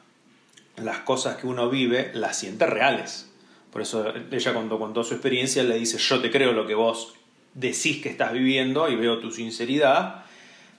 las 0.77 0.99
cosas 1.01 1.37
que 1.37 1.47
uno 1.47 1.69
vive 1.69 2.11
las 2.15 2.39
siente 2.39 2.67
reales. 2.67 3.31
Por 3.73 3.83
eso 3.83 4.13
ella 4.31 4.53
cuando 4.55 4.79
contó 4.79 5.05
su 5.05 5.15
experiencia 5.15 5.63
le 5.63 5.79
dice, 5.79 5.99
yo 5.99 6.21
te 6.21 6.31
creo 6.31 6.53
lo 6.53 6.67
que 6.67 6.75
vos 6.75 7.15
decís 7.55 8.03
que 8.03 8.09
estás 8.09 8.33
viviendo 8.33 8.89
y 8.89 8.97
veo 8.97 9.19
tu 9.19 9.31
sinceridad, 9.31 10.25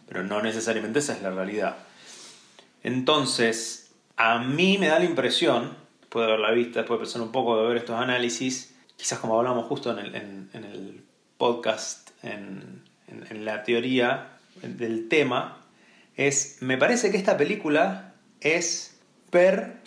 pero 0.08 0.24
no 0.24 0.42
necesariamente 0.42 1.00
esa 1.00 1.14
es 1.14 1.22
la 1.22 1.32
realidad. 1.32 1.78
Entonces, 2.84 3.92
a 4.16 4.40
mí 4.40 4.78
me 4.78 4.88
da 4.88 5.00
la 5.00 5.06
impresión, 5.06 5.76
después 6.00 6.26
de 6.26 6.32
ver 6.32 6.40
la 6.40 6.52
vista, 6.52 6.80
después 6.80 7.00
de 7.00 7.06
pensar 7.06 7.22
un 7.22 7.32
poco, 7.32 7.62
de 7.62 7.68
ver 7.68 7.78
estos 7.78 8.00
análisis, 8.00 8.76
quizás 8.96 9.20
como 9.20 9.38
hablamos 9.38 9.66
justo 9.66 9.92
en 9.92 10.50
el, 10.54 11.04
podcast, 11.38 12.10
en 12.24 13.46
la 13.46 13.64
teoría 13.64 14.38
del 14.64 15.08
tema, 15.08 15.58
es, 16.16 16.58
me 16.62 16.78
parece 16.78 17.12
que 17.12 17.18
esta 17.18 17.38
película 17.38 18.16
es 18.42 18.97
ver 19.32 19.78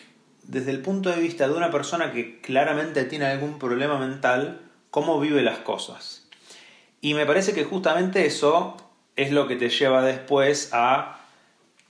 desde 0.42 0.70
el 0.70 0.80
punto 0.80 1.10
de 1.10 1.20
vista 1.20 1.46
de 1.46 1.54
una 1.54 1.70
persona 1.70 2.12
que 2.12 2.40
claramente 2.40 3.04
tiene 3.04 3.26
algún 3.26 3.58
problema 3.58 3.98
mental, 3.98 4.60
cómo 4.90 5.20
vive 5.20 5.42
las 5.42 5.58
cosas. 5.58 6.26
Y 7.00 7.14
me 7.14 7.26
parece 7.26 7.54
que 7.54 7.64
justamente 7.64 8.26
eso 8.26 8.76
es 9.16 9.30
lo 9.30 9.46
que 9.46 9.56
te 9.56 9.68
lleva 9.68 10.02
después 10.02 10.70
a 10.72 11.20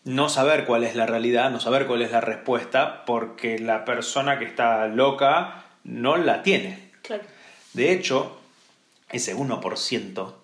no 0.05 0.29
saber 0.29 0.67
cuál 0.67 0.85
es 0.85 0.95
la 0.95 1.07
realidad, 1.07 1.51
no 1.51 1.61
saber 1.61 1.87
cuál 1.87 2.03
es 2.03 2.13
la 2.13 2.21
respuesta, 2.21 3.05
porque 3.05 3.59
la 3.59 3.85
persona 3.85 4.39
que 4.39 4.45
está 4.45 4.87
loca 4.89 5.65
no 5.85 6.17
la 6.17 6.43
tiene. 6.43 6.91
De 7.73 7.93
hecho, 7.93 8.39
ese 9.11 9.37
1% 9.37 10.35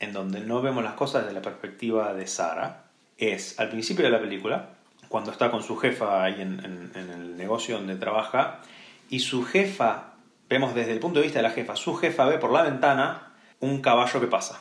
en 0.00 0.12
donde 0.12 0.40
no 0.40 0.62
vemos 0.62 0.82
las 0.82 0.94
cosas 0.94 1.22
desde 1.22 1.34
la 1.34 1.42
perspectiva 1.42 2.14
de 2.14 2.26
Sara 2.26 2.84
es 3.18 3.58
al 3.60 3.68
principio 3.68 4.04
de 4.04 4.10
la 4.10 4.20
película, 4.20 4.70
cuando 5.10 5.32
está 5.32 5.50
con 5.50 5.64
su 5.64 5.76
jefa 5.76 6.22
ahí 6.22 6.40
en, 6.40 6.92
el 6.94 7.36
negocio 7.36 7.76
donde 7.76 7.96
trabaja, 7.96 8.60
y 9.08 9.18
su 9.18 9.44
jefa, 9.44 10.12
vemos 10.48 10.72
desde 10.72 10.92
el 10.92 11.00
punto 11.00 11.18
de 11.18 11.24
vista 11.24 11.40
de 11.40 11.42
la 11.42 11.50
jefa, 11.50 11.74
su 11.74 11.96
jefa 11.96 12.26
ve 12.26 12.38
por 12.38 12.52
la 12.52 12.62
ventana 12.62 13.32
un 13.58 13.82
caballo 13.82 14.20
que 14.20 14.28
pasa. 14.28 14.60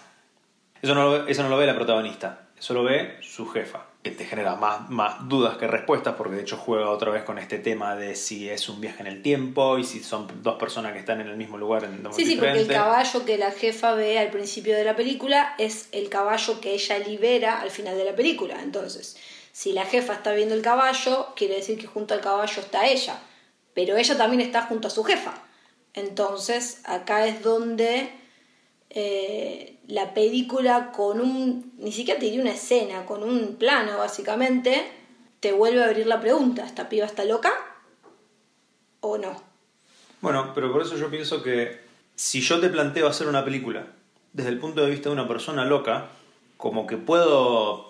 Eso 0.82 0.96
no 0.96 1.04
lo, 1.04 1.28
eso 1.28 1.44
no 1.44 1.50
lo 1.50 1.58
ve 1.58 1.68
la 1.68 1.76
protagonista, 1.76 2.48
eso 2.58 2.74
lo 2.74 2.84
ve 2.84 3.20
su 3.22 3.48
jefa. 3.48 3.86
Que 4.02 4.10
te 4.10 4.26
genera 4.26 4.56
más, 4.56 4.90
más 4.90 5.28
dudas 5.30 5.58
que 5.58 5.68
respuestas, 5.68 6.16
porque 6.16 6.38
de 6.38 6.42
hecho 6.42 6.58
juega 6.58 6.90
otra 6.90 7.12
vez 7.12 7.24
con 7.24 7.38
este 7.38 7.60
tema 7.60 7.96
de 7.96 8.16
si 8.16 8.50
es 8.50 8.70
un 8.70 8.82
viaje 8.82 9.02
en 9.02 9.08
el 9.08 9.22
tiempo 9.22 9.78
y 9.78 9.84
si 9.84 10.00
son 10.00 10.42
dos 10.42 10.56
personas 10.56 10.94
que 10.94 11.00
están 11.00 11.22
en 11.22 11.28
el 11.28 11.38
mismo 11.38 11.60
lugar 11.60 11.84
en 11.84 12.12
Sí, 12.12 12.26
sí, 12.26 12.38
porque 12.38 12.62
el 12.62 12.68
caballo 12.68 13.24
que 13.24 13.38
la 13.38 13.52
jefa 13.52 13.94
ve 13.94 14.18
al 14.18 14.32
principio 14.32 14.76
de 14.76 14.84
la 14.84 14.96
película 14.96 15.54
es 15.60 15.90
el 15.92 16.10
caballo 16.10 16.60
que 16.60 16.74
ella 16.74 16.98
libera 16.98 17.62
al 17.62 17.70
final 17.70 17.96
de 17.96 18.06
la 18.06 18.16
película. 18.16 18.64
Entonces, 18.64 19.16
si 19.60 19.74
la 19.74 19.86
jefa 19.86 20.14
está 20.14 20.32
viendo 20.32 20.56
el 20.56 20.62
caballo, 20.62 21.34
quiere 21.36 21.56
decir 21.56 21.78
que 21.78 21.86
junto 21.86 22.14
al 22.14 22.22
caballo 22.22 22.62
está 22.62 22.88
ella, 22.88 23.20
pero 23.74 23.98
ella 23.98 24.18
también 24.18 24.40
está 24.40 24.62
junto 24.62 24.88
a 24.88 24.90
su 24.90 25.04
jefa. 25.04 25.34
Entonces, 25.94 26.80
acá 26.86 27.28
es 27.28 27.44
donde 27.44 28.10
eh, 28.90 29.78
la 29.86 30.14
película 30.14 30.94
con 30.94 31.20
un, 31.20 31.74
ni 31.78 31.92
siquiera 31.92 32.18
te 32.18 32.28
diría 32.28 32.42
una 32.42 32.54
escena, 32.54 33.06
con 33.06 33.22
un 33.22 33.58
plano 33.58 33.98
básicamente, 33.98 34.90
te 35.42 35.52
vuelve 35.52 35.84
a 35.84 35.88
abrir 35.88 36.08
la 36.08 36.22
pregunta, 36.22 36.66
¿esta 36.66 36.88
piba 36.88 37.06
está 37.06 37.26
loca 37.26 37.52
o 39.02 39.18
no? 39.18 39.44
Bueno, 40.22 40.54
pero 40.56 40.72
por 40.72 40.84
eso 40.84 40.96
yo 40.96 41.10
pienso 41.10 41.44
que 41.44 41.82
si 42.16 42.40
yo 42.40 42.62
te 42.62 42.70
planteo 42.70 43.08
hacer 43.08 43.28
una 43.28 43.44
película 43.44 43.88
desde 44.32 44.52
el 44.52 44.60
punto 44.60 44.86
de 44.86 44.92
vista 44.92 45.10
de 45.10 45.16
una 45.16 45.28
persona 45.28 45.66
loca, 45.66 46.08
como 46.56 46.88
que 46.88 46.96
puedo 46.96 47.89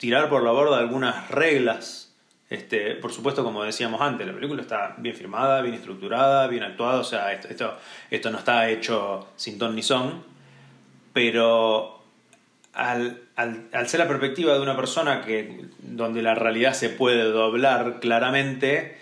tirar 0.00 0.28
por 0.28 0.42
la 0.42 0.50
borda 0.50 0.78
algunas 0.78 1.30
reglas 1.30 2.10
este, 2.50 2.96
por 2.96 3.12
supuesto, 3.12 3.44
como 3.44 3.62
decíamos 3.62 4.00
antes, 4.00 4.26
la 4.26 4.32
película 4.32 4.60
está 4.60 4.96
bien 4.98 5.14
filmada, 5.14 5.62
bien 5.62 5.76
estructurada, 5.76 6.48
bien 6.48 6.64
actuada, 6.64 6.98
o 6.98 7.04
sea, 7.04 7.32
esto, 7.32 7.46
esto, 7.46 7.78
esto 8.10 8.30
no 8.32 8.38
está 8.38 8.68
hecho 8.68 9.28
sin 9.36 9.56
ton 9.56 9.76
ni 9.76 9.84
son, 9.84 10.24
pero 11.12 12.02
al, 12.72 13.20
ser 13.86 14.00
la 14.00 14.08
perspectiva 14.08 14.54
de 14.54 14.60
una 14.60 14.74
persona 14.74 15.22
que, 15.22 15.66
donde 15.78 16.22
la 16.22 16.34
realidad 16.34 16.72
se 16.72 16.88
puede 16.88 17.22
doblar 17.22 18.00
claramente, 18.00 18.98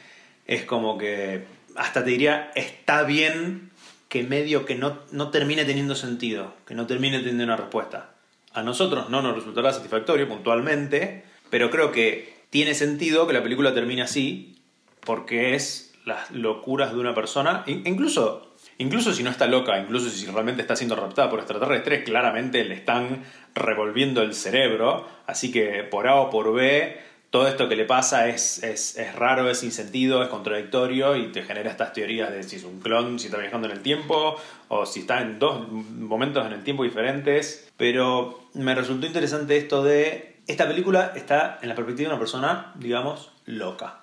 es 0.47 0.65
como 0.67 0.99
que 0.99 1.45
hasta 1.75 2.05
te 2.05 2.11
diría, 2.11 2.51
está 2.55 3.05
bien 3.05 3.71
que 4.11 4.25
medio 4.25 4.67
que 4.67 4.75
no, 4.75 4.99
no 5.11 5.31
termine 5.31 5.65
teniendo 5.65 5.95
sentido, 5.95 6.53
que 6.67 6.75
no 6.75 6.87
termine 6.87 7.21
teniendo 7.21 7.45
una 7.45 7.57
respuesta. 7.57 8.11
A 8.53 8.63
nosotros 8.63 9.11
no 9.11 9.23
nos 9.23 9.35
resultará 9.35 9.73
satisfactorio 9.73 10.29
puntualmente, 10.29 11.25
pero 11.51 11.71
creo 11.71 11.93
que 11.93 12.37
tiene 12.51 12.75
sentido 12.75 13.27
que 13.27 13.33
la 13.35 13.43
película 13.43 13.75
termine 13.75 14.03
así, 14.03 14.57
porque 15.01 15.55
es 15.55 15.95
las 16.05 16.31
locuras 16.31 16.93
de 16.93 17.01
una 17.01 17.15
persona, 17.15 17.65
incluso 17.67 18.49
Incluso 18.81 19.13
si 19.13 19.25
no 19.25 19.31
está 19.31 19.49
loca, 19.49 19.79
incluso 19.81 20.09
si 20.09 20.25
realmente 20.27 20.63
está 20.63 20.77
siendo 20.77 20.95
raptada 20.95 21.29
por 21.29 21.41
extraterrestres, 21.41 22.05
claramente 22.05 22.65
le 22.65 22.75
están 22.75 23.25
revolviendo 23.53 24.23
el 24.23 24.35
cerebro. 24.35 25.05
Así 25.27 25.51
que 25.51 25.83
por 25.83 26.07
A 26.07 26.15
o 26.15 26.31
por 26.31 26.55
B, 26.55 26.97
todo 27.31 27.47
esto 27.47 27.69
que 27.69 27.77
le 27.77 27.85
pasa 27.85 28.29
es, 28.29 28.63
es, 28.63 28.97
es, 28.97 29.15
raro, 29.15 29.51
es 29.51 29.59
sin 29.59 29.71
sentido, 29.71 30.23
es 30.23 30.29
contradictorio 30.29 31.15
y 31.17 31.31
te 31.31 31.43
genera 31.43 31.71
estas 31.71 31.93
teorías 31.93 32.33
de 32.33 32.43
si 32.43 32.57
es 32.57 32.65
un 32.65 32.81
clon, 32.81 33.19
si 33.19 33.27
está 33.27 33.39
viajando 33.39 33.67
en 33.69 33.75
el 33.75 33.83
tiempo 33.83 34.37
o 34.69 34.87
si 34.87 35.01
está 35.01 35.21
en 35.21 35.39
dos 35.39 35.69
momentos 35.69 36.47
en 36.47 36.55
el 36.55 36.65
tiempo 36.65 36.85
diferentes. 36.85 37.69
Pero 37.77 38.49
me 38.55 38.75
resultó 38.75 39.07
interesante 39.07 39.57
esto 39.57 39.83
de... 39.83 40.37
Esta 40.47 40.67
película 40.67 41.13
está 41.15 41.59
en 41.61 41.69
la 41.69 41.75
perspectiva 41.75 42.09
de 42.09 42.15
una 42.15 42.19
persona, 42.19 42.73
digamos, 42.77 43.31
loca. 43.45 44.01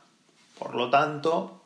Por 0.59 0.75
lo 0.75 0.91
tanto, 0.91 1.61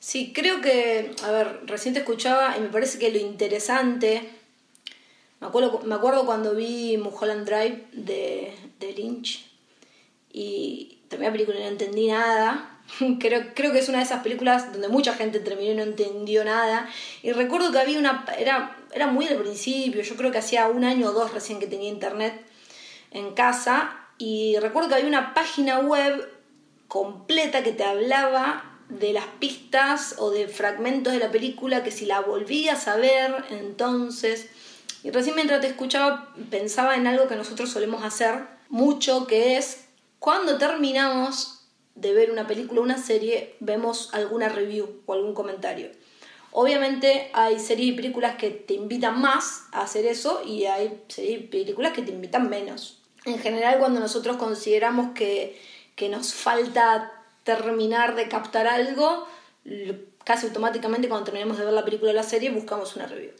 Sí, 0.00 0.34
creo 0.34 0.60
que, 0.60 1.14
a 1.22 1.30
ver, 1.30 1.60
recién 1.64 1.94
te 1.94 2.00
escuchaba 2.00 2.58
y 2.58 2.60
me 2.60 2.68
parece 2.68 2.98
que 2.98 3.10
lo 3.10 3.16
interesante, 3.16 4.28
me 5.40 5.46
acuerdo, 5.46 5.80
me 5.86 5.94
acuerdo 5.94 6.26
cuando 6.26 6.54
vi 6.54 6.98
Mulholland 6.98 7.46
Drive 7.46 7.86
de, 7.92 8.54
de 8.80 8.92
Lynch 8.92 9.53
y 10.34 10.98
terminé 11.08 11.28
la 11.28 11.32
película 11.32 11.58
y 11.58 11.62
no 11.62 11.68
entendí 11.68 12.08
nada. 12.08 12.80
creo, 13.20 13.54
creo 13.54 13.72
que 13.72 13.78
es 13.78 13.88
una 13.88 13.98
de 13.98 14.04
esas 14.04 14.22
películas 14.22 14.72
donde 14.72 14.88
mucha 14.88 15.14
gente 15.14 15.38
terminó 15.38 15.70
y 15.70 15.76
no 15.76 15.84
entendió 15.84 16.44
nada. 16.44 16.88
Y 17.22 17.32
recuerdo 17.32 17.70
que 17.70 17.78
había 17.78 17.98
una, 17.98 18.26
era, 18.36 18.76
era 18.92 19.06
muy 19.06 19.26
del 19.26 19.38
principio, 19.38 20.02
yo 20.02 20.16
creo 20.16 20.32
que 20.32 20.38
hacía 20.38 20.66
un 20.68 20.84
año 20.84 21.08
o 21.08 21.12
dos 21.12 21.32
recién 21.32 21.60
que 21.60 21.68
tenía 21.68 21.88
internet 21.88 22.44
en 23.12 23.32
casa 23.34 23.96
y 24.18 24.56
recuerdo 24.58 24.88
que 24.88 24.96
había 24.96 25.06
una 25.06 25.34
página 25.34 25.78
web 25.78 26.28
completa 26.88 27.62
que 27.62 27.72
te 27.72 27.84
hablaba 27.84 28.72
de 28.88 29.12
las 29.12 29.26
pistas 29.38 30.16
o 30.18 30.30
de 30.30 30.48
fragmentos 30.48 31.12
de 31.12 31.20
la 31.20 31.30
película 31.30 31.84
que 31.84 31.92
si 31.92 32.06
la 32.06 32.20
volvías 32.20 32.88
a 32.88 32.96
ver, 32.96 33.44
entonces... 33.50 34.48
Y 35.04 35.10
recién 35.10 35.36
mientras 35.36 35.60
te 35.60 35.66
escuchaba 35.66 36.32
pensaba 36.50 36.96
en 36.96 37.06
algo 37.06 37.28
que 37.28 37.36
nosotros 37.36 37.70
solemos 37.70 38.02
hacer 38.04 38.46
mucho, 38.70 39.26
que 39.26 39.58
es 39.58 39.83
cuando 40.24 40.56
terminamos 40.56 41.66
de 41.94 42.14
ver 42.14 42.30
una 42.30 42.46
película 42.46 42.80
o 42.80 42.82
una 42.82 42.96
serie, 42.96 43.56
vemos 43.60 44.08
alguna 44.14 44.48
review 44.48 45.02
o 45.04 45.12
algún 45.12 45.34
comentario. 45.34 45.90
Obviamente 46.50 47.28
hay 47.34 47.60
series 47.60 47.90
y 47.90 47.92
películas 47.92 48.36
que 48.36 48.48
te 48.48 48.72
invitan 48.72 49.20
más 49.20 49.64
a 49.70 49.82
hacer 49.82 50.06
eso 50.06 50.40
y 50.42 50.64
hay 50.64 51.02
series 51.08 51.40
y 51.40 51.42
películas 51.42 51.92
que 51.92 52.00
te 52.00 52.10
invitan 52.10 52.48
menos. 52.48 53.02
En 53.26 53.38
general 53.38 53.78
cuando 53.78 54.00
nosotros 54.00 54.38
consideramos 54.38 55.12
que, 55.14 55.60
que 55.94 56.08
nos 56.08 56.32
falta 56.32 57.12
terminar 57.42 58.14
de 58.14 58.26
captar 58.26 58.66
algo, 58.66 59.28
casi 60.24 60.46
automáticamente 60.46 61.06
cuando 61.06 61.26
terminemos 61.26 61.58
de 61.58 61.66
ver 61.66 61.74
la 61.74 61.84
película 61.84 62.12
o 62.12 62.14
la 62.14 62.22
serie 62.22 62.48
buscamos 62.48 62.96
una 62.96 63.06
review. 63.06 63.32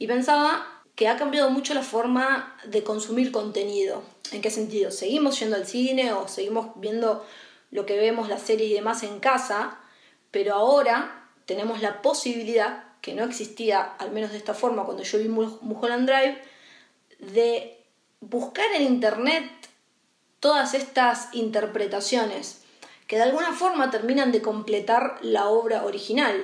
Y 0.00 0.08
pensaba 0.08 0.81
que 0.94 1.08
ha 1.08 1.16
cambiado 1.16 1.50
mucho 1.50 1.74
la 1.74 1.82
forma 1.82 2.56
de 2.64 2.82
consumir 2.82 3.32
contenido. 3.32 4.02
¿En 4.30 4.42
qué 4.42 4.50
sentido? 4.50 4.90
Seguimos 4.90 5.38
yendo 5.40 5.56
al 5.56 5.66
cine 5.66 6.12
o 6.12 6.28
seguimos 6.28 6.68
viendo 6.76 7.26
lo 7.70 7.86
que 7.86 7.96
vemos, 7.96 8.28
las 8.28 8.42
series 8.42 8.70
y 8.70 8.74
demás 8.74 9.02
en 9.02 9.18
casa, 9.18 9.78
pero 10.30 10.54
ahora 10.54 11.28
tenemos 11.46 11.80
la 11.80 12.02
posibilidad, 12.02 12.84
que 13.00 13.14
no 13.14 13.24
existía 13.24 13.82
al 13.82 14.12
menos 14.12 14.30
de 14.30 14.36
esta 14.38 14.54
forma 14.54 14.84
cuando 14.84 15.02
yo 15.02 15.18
vi 15.18 15.28
Mulholland 15.28 16.08
Drive, 16.08 16.42
de 17.18 17.78
buscar 18.20 18.66
en 18.74 18.82
internet 18.82 19.50
todas 20.38 20.74
estas 20.74 21.28
interpretaciones 21.32 22.62
que 23.06 23.16
de 23.16 23.22
alguna 23.22 23.52
forma 23.52 23.90
terminan 23.90 24.32
de 24.32 24.40
completar 24.40 25.18
la 25.20 25.48
obra 25.48 25.84
original. 25.84 26.42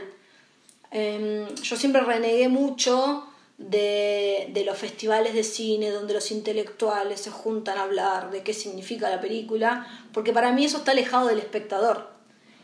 Em, 0.90 1.46
yo 1.54 1.76
siempre 1.76 2.02
renegué 2.02 2.48
mucho 2.48 3.26
de, 3.58 4.48
de, 4.52 4.64
los 4.64 4.78
festivales 4.78 5.34
de 5.34 5.42
cine 5.42 5.90
donde 5.90 6.14
los 6.14 6.30
intelectuales 6.30 7.20
se 7.20 7.30
juntan 7.30 7.76
a 7.76 7.82
hablar 7.82 8.30
de 8.30 8.42
qué 8.42 8.54
significa 8.54 9.10
la 9.10 9.20
película, 9.20 9.86
porque 10.12 10.32
para 10.32 10.52
mí 10.52 10.64
eso 10.64 10.78
está 10.78 10.92
alejado 10.92 11.26
del 11.26 11.38
espectador. 11.38 12.10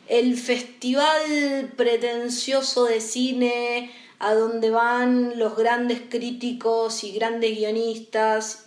El 0.08 0.36
festival 0.36 1.72
pretencioso 1.76 2.84
de 2.84 3.00
cine 3.00 3.90
a 4.18 4.34
donde 4.34 4.70
van 4.70 5.38
los 5.38 5.56
grandes 5.56 6.00
críticos 6.08 7.04
y 7.04 7.12
grandes 7.12 7.56
guionistas, 7.56 8.64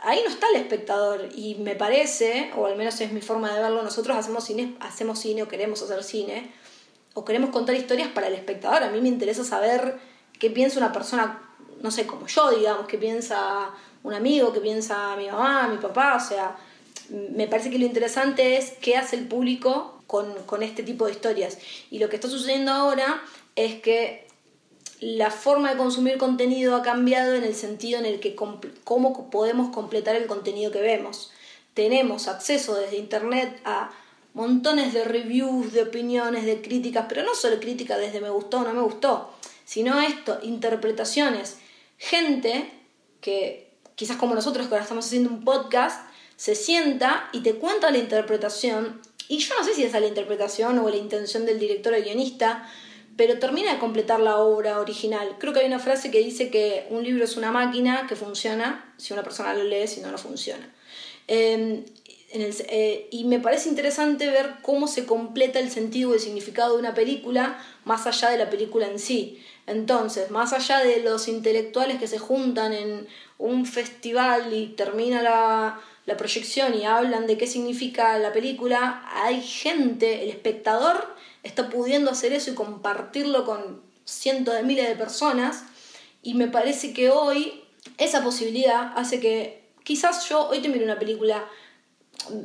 ahí 0.00 0.20
no 0.24 0.30
está 0.30 0.48
el 0.48 0.56
espectador 0.56 1.28
y 1.34 1.56
me 1.56 1.74
parece, 1.74 2.50
o 2.56 2.66
al 2.66 2.76
menos 2.76 3.00
es 3.00 3.12
mi 3.12 3.20
forma 3.20 3.54
de 3.54 3.60
verlo, 3.60 3.82
nosotros 3.82 4.16
hacemos 4.16 4.44
cine, 4.44 4.76
hacemos 4.80 5.18
cine 5.18 5.42
o 5.42 5.48
queremos 5.48 5.82
hacer 5.82 6.02
cine, 6.02 6.50
o 7.14 7.24
queremos 7.24 7.50
contar 7.50 7.76
historias 7.76 8.08
para 8.08 8.28
el 8.28 8.34
espectador. 8.34 8.82
A 8.82 8.90
mí 8.90 9.00
me 9.00 9.08
interesa 9.08 9.44
saber 9.44 9.98
qué 10.38 10.50
piensa 10.50 10.78
una 10.78 10.92
persona, 10.92 11.42
no 11.82 11.90
sé, 11.90 12.06
como 12.06 12.26
yo, 12.26 12.50
digamos, 12.50 12.86
qué 12.86 12.98
piensa 12.98 13.70
un 14.02 14.14
amigo, 14.14 14.52
qué 14.52 14.60
piensa 14.60 15.16
mi 15.16 15.26
mamá, 15.28 15.68
mi 15.68 15.78
papá, 15.78 16.16
o 16.16 16.20
sea, 16.20 16.56
me 17.08 17.46
parece 17.46 17.70
que 17.70 17.78
lo 17.78 17.86
interesante 17.86 18.56
es 18.56 18.72
qué 18.80 18.96
hace 18.96 19.16
el 19.16 19.26
público 19.26 20.02
con, 20.06 20.32
con 20.46 20.62
este 20.62 20.82
tipo 20.82 21.06
de 21.06 21.12
historias. 21.12 21.58
Y 21.90 21.98
lo 21.98 22.08
que 22.08 22.16
está 22.16 22.28
sucediendo 22.28 22.72
ahora 22.72 23.22
es 23.56 23.80
que 23.80 24.26
la 25.00 25.30
forma 25.30 25.70
de 25.70 25.76
consumir 25.76 26.18
contenido 26.18 26.76
ha 26.76 26.82
cambiado 26.82 27.34
en 27.34 27.44
el 27.44 27.54
sentido 27.54 27.98
en 27.98 28.06
el 28.06 28.20
que 28.20 28.34
cómo 28.34 29.30
podemos 29.30 29.74
completar 29.74 30.16
el 30.16 30.26
contenido 30.26 30.70
que 30.70 30.80
vemos. 30.80 31.32
Tenemos 31.74 32.28
acceso 32.28 32.74
desde 32.74 32.96
internet 32.96 33.60
a 33.64 33.90
montones 34.32 34.92
de 34.94 35.04
reviews, 35.04 35.72
de 35.72 35.82
opiniones, 35.82 36.44
de 36.46 36.62
críticas, 36.62 37.06
pero 37.08 37.22
no 37.22 37.34
solo 37.34 37.60
críticas 37.60 37.98
desde 37.98 38.20
me 38.20 38.30
gustó 38.30 38.60
o 38.60 38.64
no 38.64 38.72
me 38.72 38.82
gustó, 38.82 39.30
sino 39.64 40.00
esto, 40.00 40.38
interpretaciones. 40.42 41.58
Gente 41.98 42.70
que, 43.20 43.70
quizás 43.94 44.16
como 44.16 44.34
nosotros 44.34 44.66
que 44.66 44.74
ahora 44.74 44.82
estamos 44.82 45.06
haciendo 45.06 45.30
un 45.30 45.44
podcast, 45.44 46.08
se 46.36 46.54
sienta 46.54 47.28
y 47.32 47.40
te 47.40 47.54
cuenta 47.54 47.90
la 47.90 47.98
interpretación, 47.98 49.00
y 49.28 49.38
yo 49.38 49.54
no 49.58 49.64
sé 49.64 49.74
si 49.74 49.84
es 49.84 49.92
la 49.92 50.06
interpretación 50.06 50.78
o 50.78 50.88
la 50.88 50.96
intención 50.96 51.46
del 51.46 51.58
director 51.58 51.94
o 51.94 52.02
guionista, 52.02 52.68
pero 53.16 53.38
termina 53.38 53.72
de 53.72 53.78
completar 53.78 54.20
la 54.20 54.38
obra 54.38 54.80
original. 54.80 55.36
Creo 55.38 55.52
que 55.52 55.60
hay 55.60 55.66
una 55.66 55.78
frase 55.78 56.10
que 56.10 56.18
dice 56.18 56.50
que 56.50 56.86
un 56.90 57.04
libro 57.04 57.24
es 57.24 57.36
una 57.36 57.52
máquina 57.52 58.06
que 58.08 58.16
funciona 58.16 58.92
si 58.98 59.12
una 59.12 59.22
persona 59.22 59.54
lo 59.54 59.64
lee, 59.64 59.86
si 59.86 60.00
no, 60.00 60.10
no 60.10 60.18
funciona. 60.18 60.68
Eh, 62.36 63.08
y 63.12 63.24
me 63.24 63.38
parece 63.38 63.68
interesante 63.68 64.28
ver 64.28 64.54
cómo 64.62 64.88
se 64.88 65.06
completa 65.06 65.60
el 65.60 65.70
sentido 65.70 66.10
y 66.10 66.14
el 66.14 66.20
significado 66.20 66.74
de 66.74 66.80
una 66.80 66.92
película 66.92 67.64
más 67.84 68.08
allá 68.08 68.30
de 68.30 68.38
la 68.38 68.50
película 68.50 68.88
en 68.88 68.98
sí. 68.98 69.40
Entonces, 69.66 70.30
más 70.32 70.52
allá 70.52 70.80
de 70.80 71.00
los 71.00 71.28
intelectuales 71.28 71.98
que 71.98 72.08
se 72.08 72.18
juntan 72.18 72.72
en 72.72 73.06
un 73.38 73.66
festival 73.66 74.52
y 74.52 74.68
termina 74.68 75.22
la, 75.22 75.80
la 76.06 76.16
proyección 76.16 76.74
y 76.74 76.84
hablan 76.84 77.28
de 77.28 77.38
qué 77.38 77.46
significa 77.46 78.18
la 78.18 78.32
película, 78.32 79.04
hay 79.12 79.40
gente, 79.40 80.24
el 80.24 80.30
espectador 80.30 81.14
está 81.44 81.68
pudiendo 81.70 82.10
hacer 82.10 82.32
eso 82.32 82.50
y 82.50 82.54
compartirlo 82.54 83.44
con 83.44 83.80
cientos 84.04 84.54
de 84.54 84.64
miles 84.64 84.88
de 84.88 84.96
personas. 84.96 85.64
Y 86.20 86.34
me 86.34 86.48
parece 86.48 86.92
que 86.92 87.10
hoy 87.10 87.62
esa 87.96 88.24
posibilidad 88.24 88.92
hace 88.96 89.20
que 89.20 89.62
quizás 89.84 90.28
yo 90.28 90.48
hoy 90.48 90.60
te 90.60 90.68
mire 90.68 90.84
una 90.84 90.98
película 90.98 91.44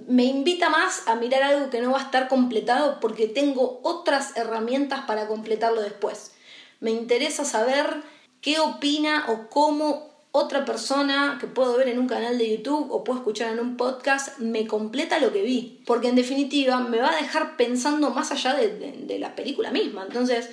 me 0.08 0.26
invita 0.26 0.70
más 0.70 1.08
a 1.08 1.16
mirar 1.16 1.44
algo 1.44 1.70
que 1.70 1.82
no 1.82 1.92
va 1.92 2.00
a 2.00 2.04
estar 2.04 2.28
completado 2.28 3.00
porque 3.00 3.28
tengo 3.28 3.80
otras 3.84 4.36
herramientas 4.36 5.02
para 5.06 5.28
completarlo 5.28 5.82
después. 5.82 6.32
Me 6.80 6.92
interesa 6.92 7.46
saber 7.46 8.04
qué 8.42 8.60
opina 8.60 9.26
o 9.30 9.50
cómo 9.50 10.10
otra 10.32 10.64
persona 10.64 11.38
que 11.40 11.48
puedo 11.48 11.78
ver 11.78 11.88
en 11.88 12.00
un 12.00 12.08
canal 12.08 12.38
de 12.38 12.58
YouTube 12.58 12.92
o 12.92 13.04
puedo 13.04 13.20
escuchar 13.20 13.52
en 13.52 13.60
un 13.60 13.78
podcast 13.78 14.38
me 14.40 14.68
completa 14.68 15.20
lo 15.20 15.34
que 15.34 15.42
vi. 15.42 15.82
Porque 15.86 16.10
en 16.10 16.16
definitiva 16.16 16.80
me 16.80 17.00
va 17.00 17.12
a 17.12 17.16
dejar 17.16 17.58
pensando 17.58 18.12
más 18.12 18.32
allá 18.32 18.54
de, 18.54 19.20
la 19.20 19.36
película 19.36 19.72
misma. 19.72 20.04
Entonces, 20.04 20.50